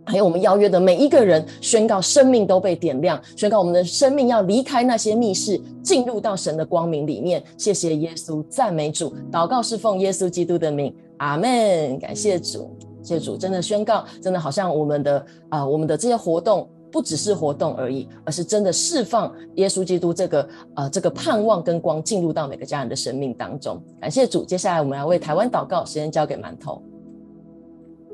[0.05, 7.42] 还有我们邀约的每一个人，宣告生命都被点亮，宣告我们的生命要离开那些密室，进入到神的光明里面。
[7.57, 11.98] 谢谢耶稣，赞美主，祷告是奉耶稣基督的名，阿门。
[11.98, 16.68] 感谢主，谢主，真的宣告，真的好像我们的啊、我们的这些活动。
[16.90, 23.83] 不只是活动而已，而是真的释放耶稣基督这个呃这个盼望跟光进入到每个家人的生命当中。
[24.01, 26.83] 感谢主，接下来我们要为台湾祷告，时间交给馒头。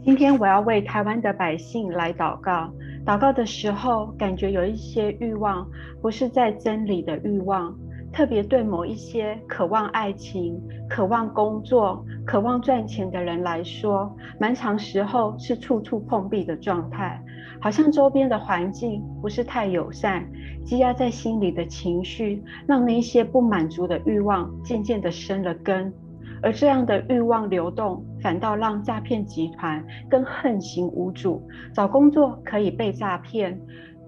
[0.05, 2.69] 今天我要为台湾的百姓来祷告。
[3.07, 5.67] 祷告的时候，感觉有一些欲望，
[6.01, 7.75] 不是在真理的欲望，
[8.15, 10.57] 特别对某一些渴望爱情、
[10.89, 17.21] 渴望工作、渴望赚钱的人来说，蛮长时候是处处碰壁的状态。
[17.61, 20.25] 好像周边的环境不是太友善，
[20.65, 25.93] 积压在心里的情绪，让那些不满足的欲望渐渐的生了根，
[26.41, 31.43] 而这样的欲望流动，反倒让诈骗集团更横行无阻。
[31.73, 33.59] 找工作可以被诈骗，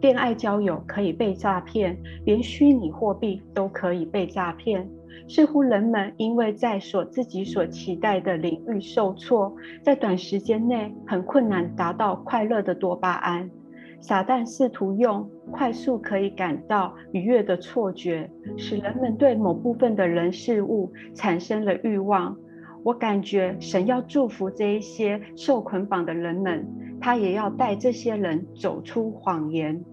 [0.00, 4.88] 恋爱交友可以被诈骗，连虚拟货币都可以被诈骗。
[5.28, 13.50] 似乎人们因为在所自己所期待的领域受挫，在短时间内很困难达到快乐的多巴胺。
[13.98, 22.36] 撒旦试图用快速可以感到愉悦的错觉，使人们对某部分的人事物产生了欲望。
[22.84, 26.64] 我感觉神要祝福这一些受捆绑的人们，
[27.00, 29.84] 他也要带这些人走出谎言。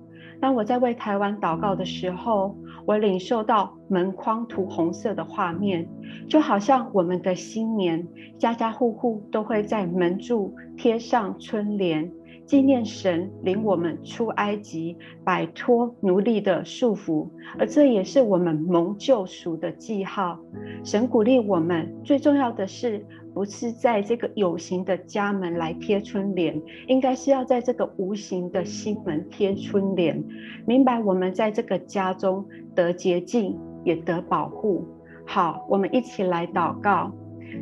[0.41, 5.87] 当我在为台湾祷告的时候，我领受到门框涂红色的画面，
[6.27, 8.05] 就好像我们的新年，
[8.37, 12.11] 家家户户都会在门柱贴上春联，
[12.45, 20.37] 纪念神领我们出埃及，摆脱奴隶的束缚，而这也是我们蒙救赎的记号。
[20.83, 30.23] 神鼓励我们，最重要的是，不是在这个有形的家门来贴春联，应该是要在这个无形的心门贴春联。
[30.65, 34.87] 明白我们在这个家中得洁净，也得保护。
[35.25, 37.11] 好，我们一起来祷告，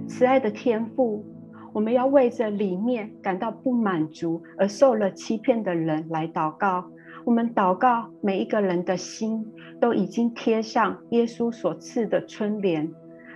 [0.08, 1.26] 慈爱的天父。
[1.74, 6.84] 我们要为着里面感到不满足而受了欺骗的人来祷告。
[7.24, 9.46] 我们祷告，每一个人的心
[9.80, 12.92] 都已经贴上耶稣所赐的春联。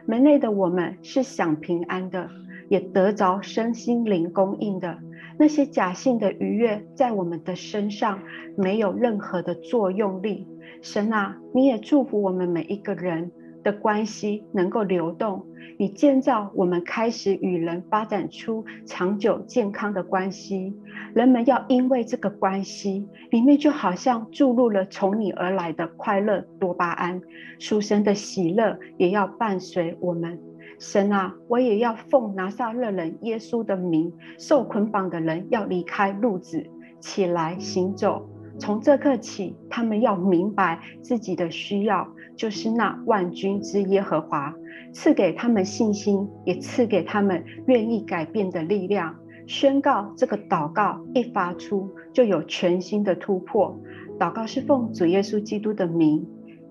[0.07, 2.29] 门内的我们是享平安的，
[2.69, 4.99] 也得着身心灵供应的。
[5.37, 8.21] 那些假性的愉悦在我们的身上
[8.55, 10.47] 没有任何的作用力。
[10.81, 13.31] 神啊，你也祝福我们每一个人
[13.65, 15.45] 的关系能够流动。
[15.77, 20.73] 以建造我们，开始与人发展出长久健康的关系。
[21.13, 27.21] 人们要因为这个关系里面，就好像注入了从你而来的快乐多巴胺，
[27.59, 30.39] 属神的喜乐也要伴随我们。
[30.79, 36.65] 神啊，我也要奉拿撒勒人耶稣的名，受捆绑的人要离开路子，
[37.01, 38.29] 起来行走。
[38.57, 44.53] 从这刻起，他们要明白自己的需要，就是那万军之耶和华。
[44.93, 49.15] 赐给他们信心，也赐给他们愿意改变的力量。
[49.45, 53.77] 宣告这个祷告一发出，就有全新的突破。
[54.17, 56.25] 祷告是奉主耶稣基督的名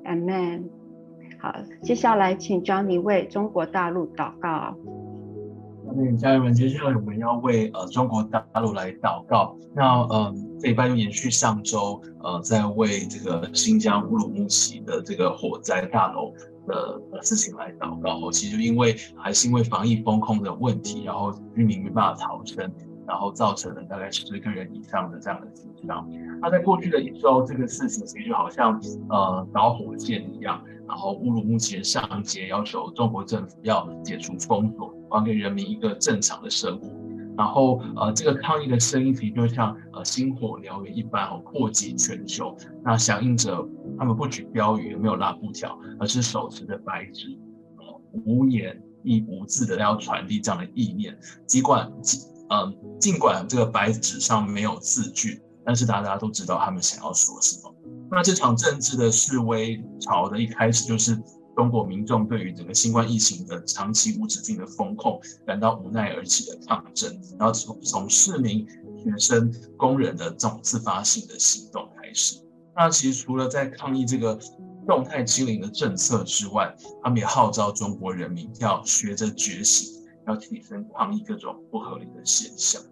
[0.05, 0.65] mm。
[1.39, 4.75] 好，接下来请 Johnny 为中国大陆祷告。
[5.97, 9.57] 嗯，家人们，接下来我们要为呃中国大陆来祷告。
[9.75, 16.33] 那呃这一半就延续上周呃在为这个新疆乌鲁木齐的这个火灾大楼。
[16.67, 22.73] 的事情来祷告，其实就因为还是因为防疫封控的问题，然后居民没办法逃生，
[23.07, 26.09] 然后造成了大概十个人以上的这样的死伤。
[26.41, 28.81] 那在过去的一周，这个事情其实就好像
[29.11, 36.89] 呃导火线一样，然后乌鲁木齐上街要求中国政府要解除封锁，还给人民一个正常的生活。
[37.37, 42.57] 然后，呃，这个抗议的声音其实就像呃星火燎原一般，哦，扩及全球。
[42.85, 43.67] 那响应着
[43.99, 47.37] 他们不举标语，也没有拉布条，而是手持着白纸，
[47.77, 51.17] 呃，无言亦无字的要传递这样的意念。
[51.45, 51.91] 尽管，
[52.51, 57.75] 嗯、呃，尽管这个白纸上没有字句，但是大家都知道他们想要说什么。
[58.13, 61.21] 那这场政治的示威潮的一开始就是。
[61.57, 72.37] 中国民众对于整个新冠疫情的长期无止境的封控感到无奈而起的抗争，然后从从市民、学生、工人的这种自发性的行动开始。
[72.77, 74.39] 那其实除了在抗议这个
[74.87, 82.83] 动态清零的政策之外，他们也号召中国人民要学着觉醒，要起身抗议各种不合理的现象。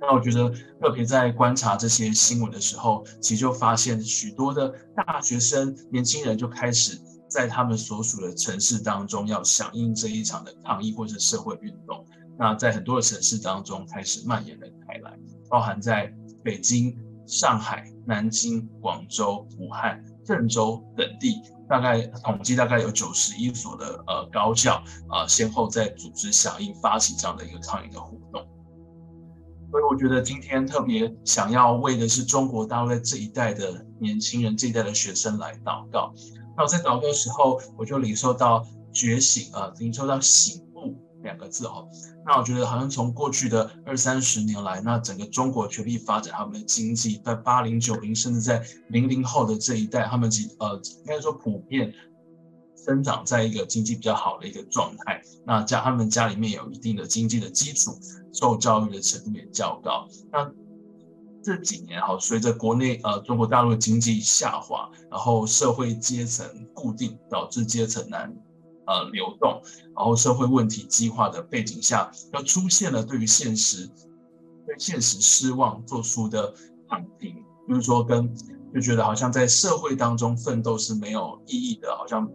[0.00, 6.98] 那我觉得特别在观察这些新闻的时候，其实就发现许多的大学生、年轻人就开始。
[7.34, 12.06] 在他们所属的城市当中，要响应这一场的抗议或是社会运动，
[12.38, 15.18] 那在很多的城市当中开始蔓延了开来，
[15.50, 16.14] 包含在
[16.44, 24.76] 北京、上海、南京、广州、武汉、郑州等地，大概统计大概有九十一所的呃高校
[25.08, 28.46] 啊、呃，先后在组织响应发起这样的一个抗议的活动。
[29.72, 36.14] 所以我觉得今天特别想要为的是中国大陆这一代的年轻人、这一代的学生来祷告。
[36.56, 41.88] 那我在祷告的时候，我就领受到觉醒啊，领受到醒悟两个字哦。
[42.26, 51.92] 那我觉得好像从过去的二三十年来，那整个中国全力发展他们的经济，在八零九零甚至在零零后的这一代，他们几呃应该说普遍
[52.76, 55.20] 生长在一个经济比较好的一个状态。
[55.44, 57.98] 那家他们家里面有一定的经济的基础，
[58.32, 60.08] 受教育的程度也较高。
[60.32, 60.50] 那
[61.44, 68.34] 这几年哈，随着国内呃中国大陆经济下滑，然后社会阶层固定，导致阶层难
[68.86, 69.60] 呃流动，
[69.94, 73.86] 然后社会问题激化的背景下，又出现了对于现实
[74.66, 76.54] 对现实失望做出的
[76.88, 77.36] 躺平，
[77.68, 78.34] 就是说跟
[78.74, 82.26] 就觉得好像在社会当中奋斗是没有意义的，好像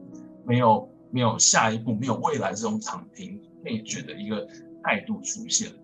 [0.46, 4.48] 没有没有下一步，没有未来这种躺平灭绝的一个
[4.84, 5.80] 态度出现了。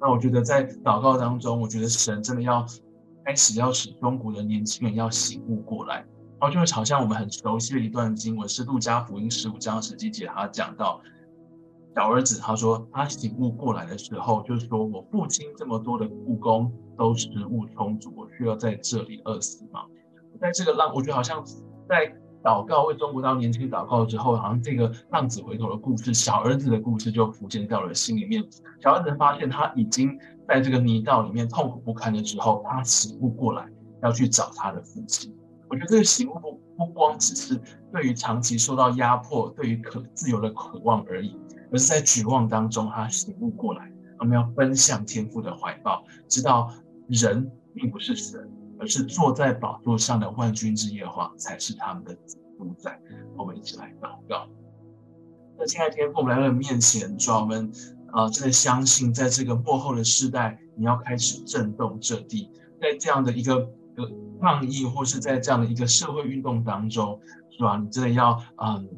[0.00, 2.64] 那我觉得在祷告当中，我觉得神真的要
[3.24, 6.04] 开始要使中国的年轻人要醒悟过来。
[6.40, 10.98] 然后就会好像我们很熟悉的一段经文，是路加福音十五章十几节，他讲到
[11.94, 19.82] 小儿子，他说他醒悟过来的时候，就是说我父亲这么多的雇工都食物充足，我需要在这里饿死吗？
[20.40, 21.44] 在这个浪，我觉得好像
[21.86, 22.10] 在
[22.42, 28.42] 祷告为中国大陆年轻人祷告之后，好像这个浪子回头的故事，小儿子的故事就浮现到了心里面。
[28.82, 30.18] 小儿子发现他已经
[30.48, 33.68] 在这个泥道里面痛苦不堪的时候，他醒悟过来，
[34.02, 35.34] 要去找他的父亲。
[35.68, 37.60] 我觉得这个醒悟不不光只是
[37.92, 41.38] 对于长期受到压迫、对于可自由的渴望而已，
[41.70, 46.72] 而是在绝望当中，他醒悟过来，我们要奔向天父的怀抱，知道
[47.06, 48.50] 人并不是神。
[48.80, 52.98] 而是坐在宝座上的万军之耶和华才是他们的主宰。
[53.36, 54.48] 我们一起来祷告。
[55.58, 57.70] 那亲爱的天父，我们来到面前，主啊，我们
[58.12, 62.50] 啊真的相信，在这个末后的世代，你要开始震动这地，
[62.80, 63.60] 在这样的一个
[63.94, 64.10] 个
[64.40, 67.20] 抗议，或是在这样的一个社会运动当中，
[67.50, 67.76] 是吧？
[67.76, 68.88] 你真的要嗯。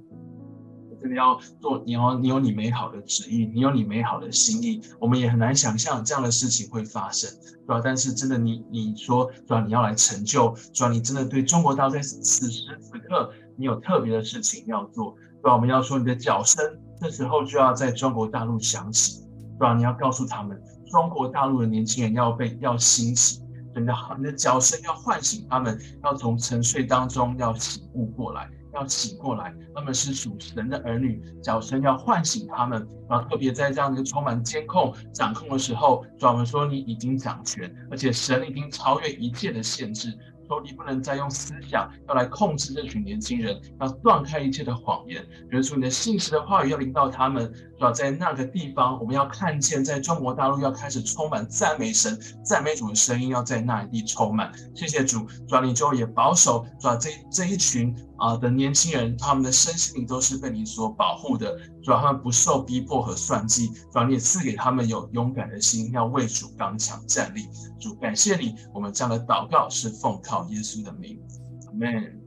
[1.03, 7.29] 真的要做，你要你有你美好的旨意，你有你美好的心意，我们也很难想象这样的事情会发生，
[7.67, 7.81] 对吧？
[7.83, 9.65] 但是真的你，你说，对吧？
[9.67, 10.89] 你要来成就，对吧？
[10.93, 12.47] 你真的对中国大陆在此时
[12.81, 15.55] 此刻，你有特别的事情要做，对吧？
[15.55, 16.65] 我们要说你的脚声，
[17.01, 19.23] 这时候就要在中国大陆响起，
[19.59, 19.75] 对吧？
[19.75, 20.57] 你要告诉他们，
[20.89, 23.41] 中国大陆的年轻人要被要兴起，
[23.75, 28.49] 真的，你的脚声要唤醒他们，要从沉睡当中要醒悟过来。
[28.75, 32.87] 要醒过来，他们是属神的儿女，脚声要唤醒他们。
[33.09, 40.17] 然后特别在这样一个充满监控、掌控的时候，专门说你已经掌权，而且神已经超越一切的限制。
[40.49, 45.23] 说你不能再用思想要来控制这群年轻人，要断开一切的谎言。
[45.49, 47.51] 比如说你的信实的话语要临到他们，
[47.83, 47.91] 是吧？
[47.91, 54.53] 在那个地方，我们要看见，在中国大陆要开始充满赞美神、赞美主的声音，要在那一地充满。
[54.73, 56.95] 谢谢主，主啊，你就也保守，是吧？
[56.95, 67.49] 这这一群啊的年轻人，他们的身心灵都是被你所保护的，主啊，他们不受逼迫和算计，主啊，你也赐给他们有勇敢的心，要为主刚强站立。
[67.81, 71.21] 主，感谢你，我们这样的祷告是奉靠耶稣的名，
[71.67, 72.21] 阿门。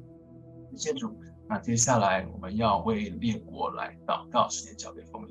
[0.75, 1.17] 谢谢主。
[1.47, 5.21] 那接下来我们要为列国来祷告，时间交给奉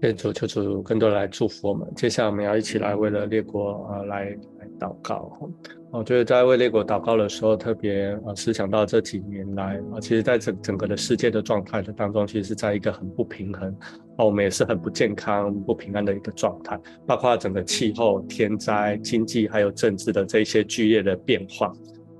[0.00, 1.86] 愿主求主更多来祝福我们。
[1.94, 4.24] 接下来我们要一起来为了列国呃来
[4.58, 5.30] 来祷告。
[5.92, 13.68] 我觉得在为列国祷告的时候，特别呃思想到这几年来啊，其实在整整个的世界的状态的当中，其实是在一个很不平衡
[14.16, 21.72] 啊，我们也是很不健康、不平安的一个状态，包括整个气候、天灾、经济还有政治的这些剧烈的变化。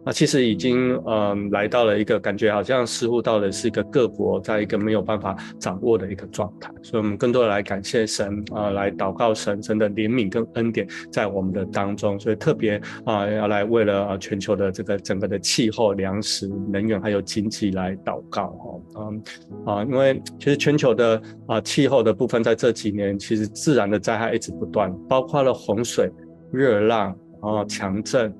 [0.04, 19.22] 那其实已经嗯来到了一个感觉，好像似乎到的是一个各国在一个没有办法掌握的一个状态，所以我们更多的来感谢神啊，来祷告神神的怜悯跟恩典在我们的当中，所以特别啊要来为了全球的这个整个的气候、粮食、能源还有经济来祷告哈，嗯
[19.66, 26.10] 啊，因为其实全球的啊气候的部分在这几年其实自然的灾害一直不断，包括了洪水、
[26.50, 28.34] 热浪啊、强震、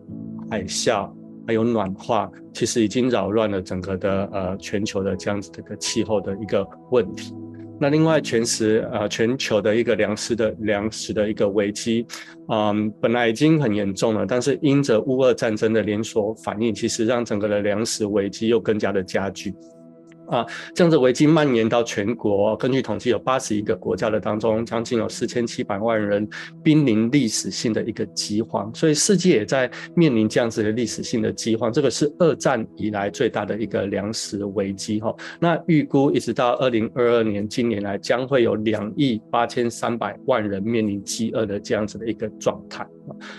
[0.51, 1.11] 海啸。
[1.51, 7.35] 还有暖化，其实已经扰乱了整个的呃全球的这样子的一个气候的一个问题。
[7.81, 12.07] 那另外全食呃全球的一个粮食的粮食的一个危机，
[12.53, 19.53] 嗯，本来已经很严重了，但是因着乌俄战争的连锁反应，其实让整个的粮食危机又更加的加剧。
[20.31, 26.27] 啊，这样子危机蔓延到全国，根据统计，有八十一个国家的当中，将近有四千七百万人
[26.63, 35.13] 濒临历史性的一个饥荒，所以世界也在面临这样子的历史性的饥荒，这个是二战以来最大的一个粮食危机哈。
[35.41, 42.87] 那预估一直到二零二二年，今年来将会有两亿八千三百万人面临饥饿的这样子的一个状态，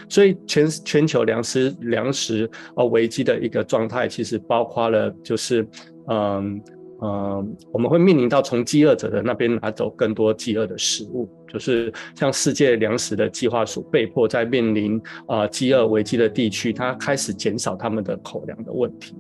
[0.09, 5.65] 所以全全球粮食粮食呃危机的一个状态，其实包括了就是
[6.09, 6.61] 嗯。
[7.01, 19.15] 呃，我们会面临到从饥饿者的那边拿走更多饥饿的食物，就是像世界粮食的计划署被迫在面临啊饥饿危机的地区，它开始减少他们的口粮的问题。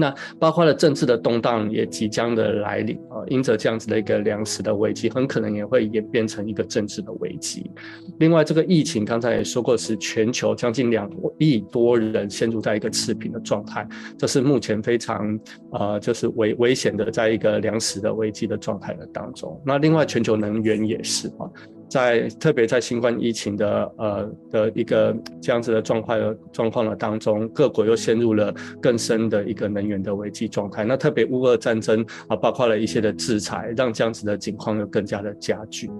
[0.00, 7.68] 那包括了政治的动荡也即将的来临啊，因着这样子的一个粮食的危机，很可能也会演变成一个政治的危机。
[8.20, 13.84] 另外，这个疫情刚才也说过，是全球将近两亿多人陷入在一个赤贫的状态，
[14.16, 15.36] 这是目前非常
[15.72, 19.60] 呃就是危危险的，在一个粮食的危机的状态的当中。
[19.66, 21.50] 那另外，全球能源也是啊。
[21.88, 30.84] 在特别在新冠疫情的呃的一个这样子的状况的状况的当中，各国又陷入了更深的一个能源的危机状态。
[30.84, 35.90] 那特别乌俄战争啊，包括了一些的制裁，让这样子的情况又更加的加剧。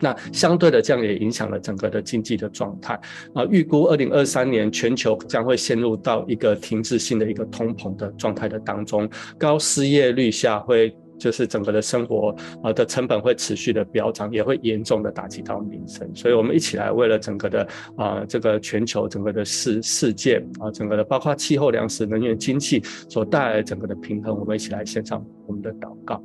[0.00, 2.94] 那相对的，这样也影响了整个的经济的状态
[3.34, 3.44] 啊。
[3.50, 9.08] 预估二零二三年全球将会陷入到一个停滞性的一个通膨的状态的当中，
[9.38, 10.94] 高失业率下会。
[11.18, 16.08] 就是整个的生活啊的成本会持续的飙涨，也会严重的打击到民生。
[16.14, 26.22] 所以，我们一起来为了整个的啊这个全球整个的世世界啊整个的包括气候、粮食、能源、经济所带来的整个的平衡，我们一起来献上我们的祷告。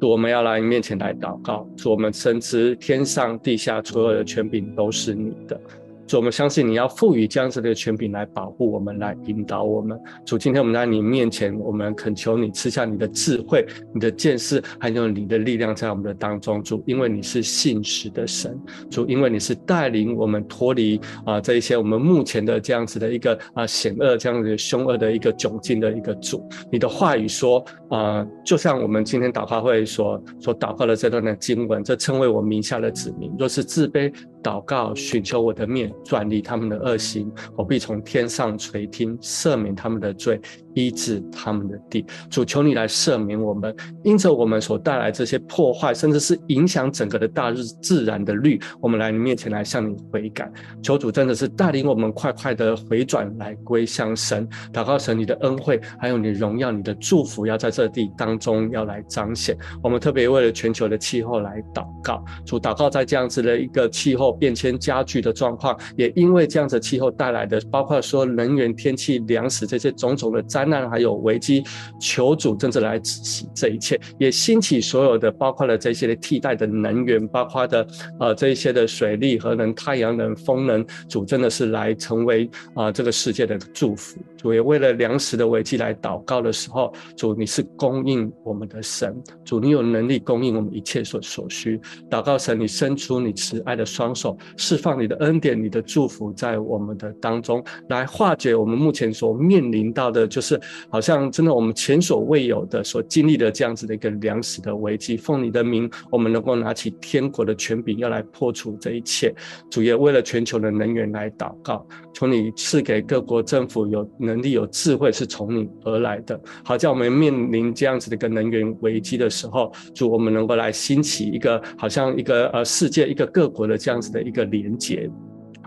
[0.00, 5.60] 我们要来面前来祷告，主，我们深知天上地下所有的权柄都是你的。
[6.06, 9.98] 主，我们相信你要赋予这样子的权柄来保护我们，来引导我们。
[10.24, 16.62] 主，今天我们在你面前，我们恳求你赐下你的智慧、你的见识，还有你的力量在我们的当中。
[16.62, 18.58] 主，因为你是信实的神。
[18.90, 26.46] 主，因为你是带领我们脱离啊这一些我们目前的这样子的一个啊险恶、这样子凶恶的一个窘境的一个主。
[26.70, 34.12] 你的话语说啊，就像我们今天祷告会所所祷告的这段的经文，这称为我名下的子民，若是自卑。
[34.42, 40.40] 祷告，寻求我的面，转离他们的恶行，我必从天上垂听，赦免他们的罪。
[40.74, 50.50] 医治他们的地，主求你来赦免我们，因着我们所带来这些破坏，甚至是影响整个的大日自然的律，我们来你面前来向你悔改，
[50.82, 59.54] 求主真的是带领我们快快的回转来归向神，祷告神你的恩惠，还有你的荣耀你的祝福，要在这地当中要来彰显。
[59.82, 70.61] 我们特别为了全球的气候来祷告，主祷告在这样子的一个气候变迁加剧的状况，也因为这样子气候带来的，包括说能源、天气、粮食这些种种的灾。
[70.62, 71.64] 灾难还有危机，
[72.00, 77.84] 求主真正来执行这一切，也兴起所有的，包括了这些的替代的能源，包括的
[78.20, 84.20] 呃这一些的水利、核能、太阳能、风能，主真的是来成为啊、这个世界的祝福。
[84.36, 91.80] 主也为了粮食的危机来祷告的时候，主你是供应我们的神，主你有能力供应我们一切所所需。
[92.08, 100.51] 祷告神，你伸出你慈爱的双手，释放你的恩典、你的祝福在我们的当中，来化解我们目前所面临到的，就是。
[100.52, 109.34] 是好像真的，我们前所未有的所经历的这样子的一个粮食的危机，奉你的名，我们能够拿起天国的权柄，要来破除这一切。
[109.70, 116.38] 主也为了全球的能源来祷告，求你赐给各国政府有能力、有智慧，是从你而来的。
[116.64, 125.10] 好，在我们面临这样子的一个能源危机的时候，主我们能够来兴起一个，好像一个呃世界一个各国的这样子的一个连结。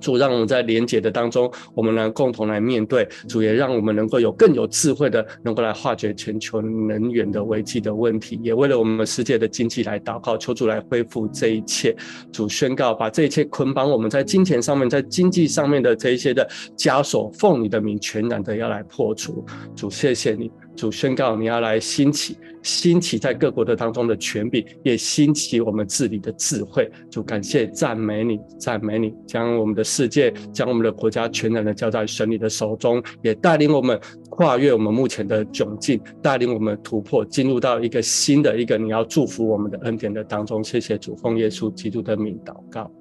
[0.06, 3.10] 主让我们在连结的当中，我们来共同来面对。
[3.28, 8.40] 主也让我们能够有更有智慧的，能够来化解全球能源的危机的问题。
[8.44, 11.96] 也为了我们世界的经济来祷告，求主来恢复这一切。
[12.32, 16.48] 主宣告，把这一切捆绑我们在金钱上面、在经济上面的这一些的
[16.78, 19.44] 枷锁，奉你的名全然的要来破除。
[19.76, 20.52] 主，谢谢你。
[20.76, 26.92] 主宣告，你要来兴起，兴起在各国的当中的权柄，也兴起我们治理的智慧。
[27.10, 34.00] 主，感谢赞美你，赞美你，将我们的世界，将我们的国家全然的交在神你的手中，也带领我们
[34.30, 40.64] 跨越我们目前的窘境，带领我们突破，进入到一个新的一个你要祝福我们的恩典的当中。
[40.64, 42.92] 谢谢主，奉耶稣基督的名祷告，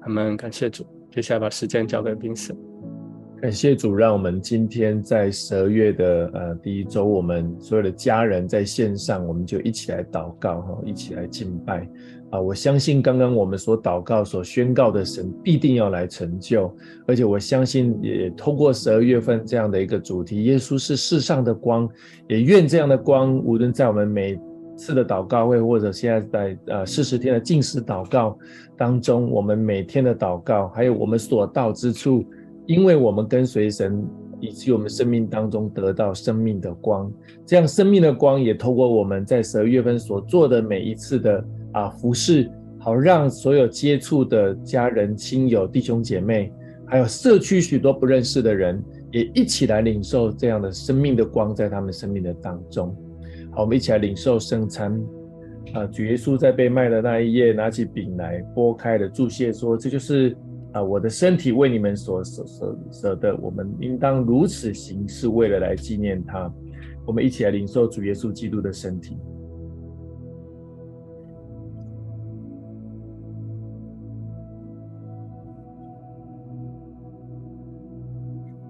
[0.00, 0.36] 阿门。
[0.36, 2.73] 感谢主，接下来把时间交给冰神。
[3.44, 11.86] 感谢主，让我们今天在十二月的呃第一周，我们所有的家人在线上，我们就一起来祷告哈，一起来敬拜
[12.30, 12.40] 啊！
[12.40, 16.74] 我相信刚刚我们所祷告、所宣告的神必定要来成就，
[17.06, 21.86] 而且我相信也通过十二月份这样的一个主题，耶稣是世上的光，
[22.26, 24.40] 也愿这样的光，无论在我们每
[24.74, 28.38] 次的祷告会，或者现在在呃四十天的禁食祷告
[28.74, 32.24] 当中，我们每天的祷告，还有我们所到之处。
[32.66, 34.02] 因为我们跟随神，
[34.40, 37.12] 以及我们生命当中得到生命的光，
[37.44, 46.50] 这样生命的光也透过我们在十二月份所做的每一次的啊服事，好让所有接触的家人、亲友、弟兄姐妹，
[46.86, 52.96] 还有社区许多不认识的人，也一起来领受这样的生命的光，在他们生命的当中。
[53.50, 54.98] 好，我们一起来领受圣餐。
[55.72, 60.36] 啊，主耶稣在被卖的那一夜，拿起饼来，拨开了，祝谢说：“这就是。”
[60.74, 66.52] 啊，我的身体为你们所舍舍舍的，我们应当如此行，是为了来纪念他。
[67.06, 69.16] 我们一起来领受主耶稣基督的身体。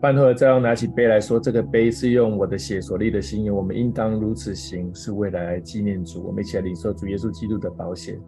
[0.03, 6.23] 饭后再要拿起杯来说，这个杯是用我的血所立的新约，我们应当如此行，是为了来纪念主。
[6.23, 8.21] 我们一起来领受主耶稣基督的宝血。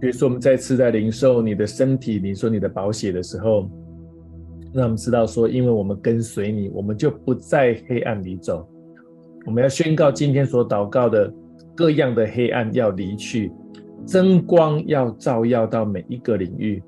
[0.00, 3.68] 比如说，我们再次在领受你的身体、你说你的宝血的时候，
[4.72, 8.66] 让我们知道说，因为我们跟随你，我们就不在黑暗里走。
[9.46, 11.32] 我们要宣告今天所祷告的
[11.74, 13.52] 各样的黑暗要离去，
[14.06, 16.82] 真光要照耀到每一个领域。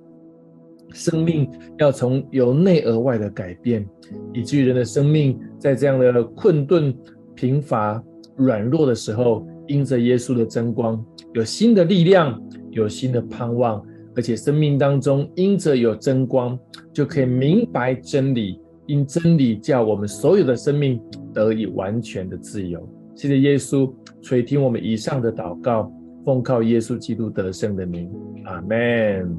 [0.94, 3.86] 生命要从由内而外的改变，
[4.34, 6.94] 以至于人的生命在这样的困顿、
[7.34, 8.02] 贫乏、
[8.36, 11.02] 软弱的时候，因着耶稣的真光，
[11.32, 12.38] 有新的力量，
[12.70, 13.82] 有新的盼望，
[14.14, 16.58] 而且生命当中因着有真光，
[16.92, 21.00] 就可以明白真理，因真理叫我们所有的生命
[21.32, 22.86] 得以完全的自由。
[23.14, 25.90] 谢谢耶稣垂听我们以上的祷告，
[26.22, 28.10] 奉靠耶稣基督得胜的名，
[28.44, 29.34] 阿门。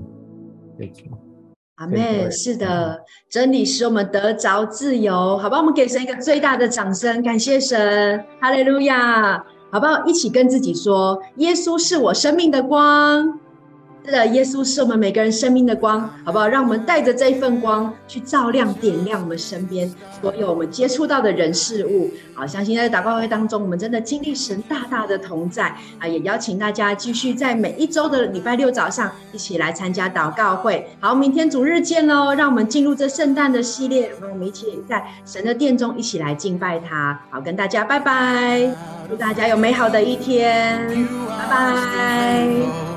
[1.75, 2.31] 阿门。
[2.31, 5.59] 是的，真理使我们得着自由，好吧？
[5.59, 9.43] 我们给神一个最大的掌声，感谢神，哈利路亚，
[9.73, 10.05] 好不好？
[10.05, 13.39] 一起跟自己说：耶稣是我生命的光。
[14.05, 16.45] 是的，耶稣是我们每个人生命的光，好不好？
[16.45, 19.89] 让我们带着这一份光去照亮、点亮我们身边
[20.21, 22.11] 所有我们接触到的人事物。
[22.33, 26.07] 好，相信在祷告会当中，我们真的经历神大大的同在啊！
[26.07, 30.85] 也邀请大家继续在每一周的礼拜六早上一起来参加祷告会。
[30.99, 32.33] 好，明天主日见喽！
[32.33, 37.17] 让我们进入这圣诞的系列，让我们一起在神的殿中一起来敬拜他。
[37.29, 38.69] 好，跟大家拜拜，
[39.09, 40.85] 祝大家有美好的一天，
[41.29, 42.92] 拜拜。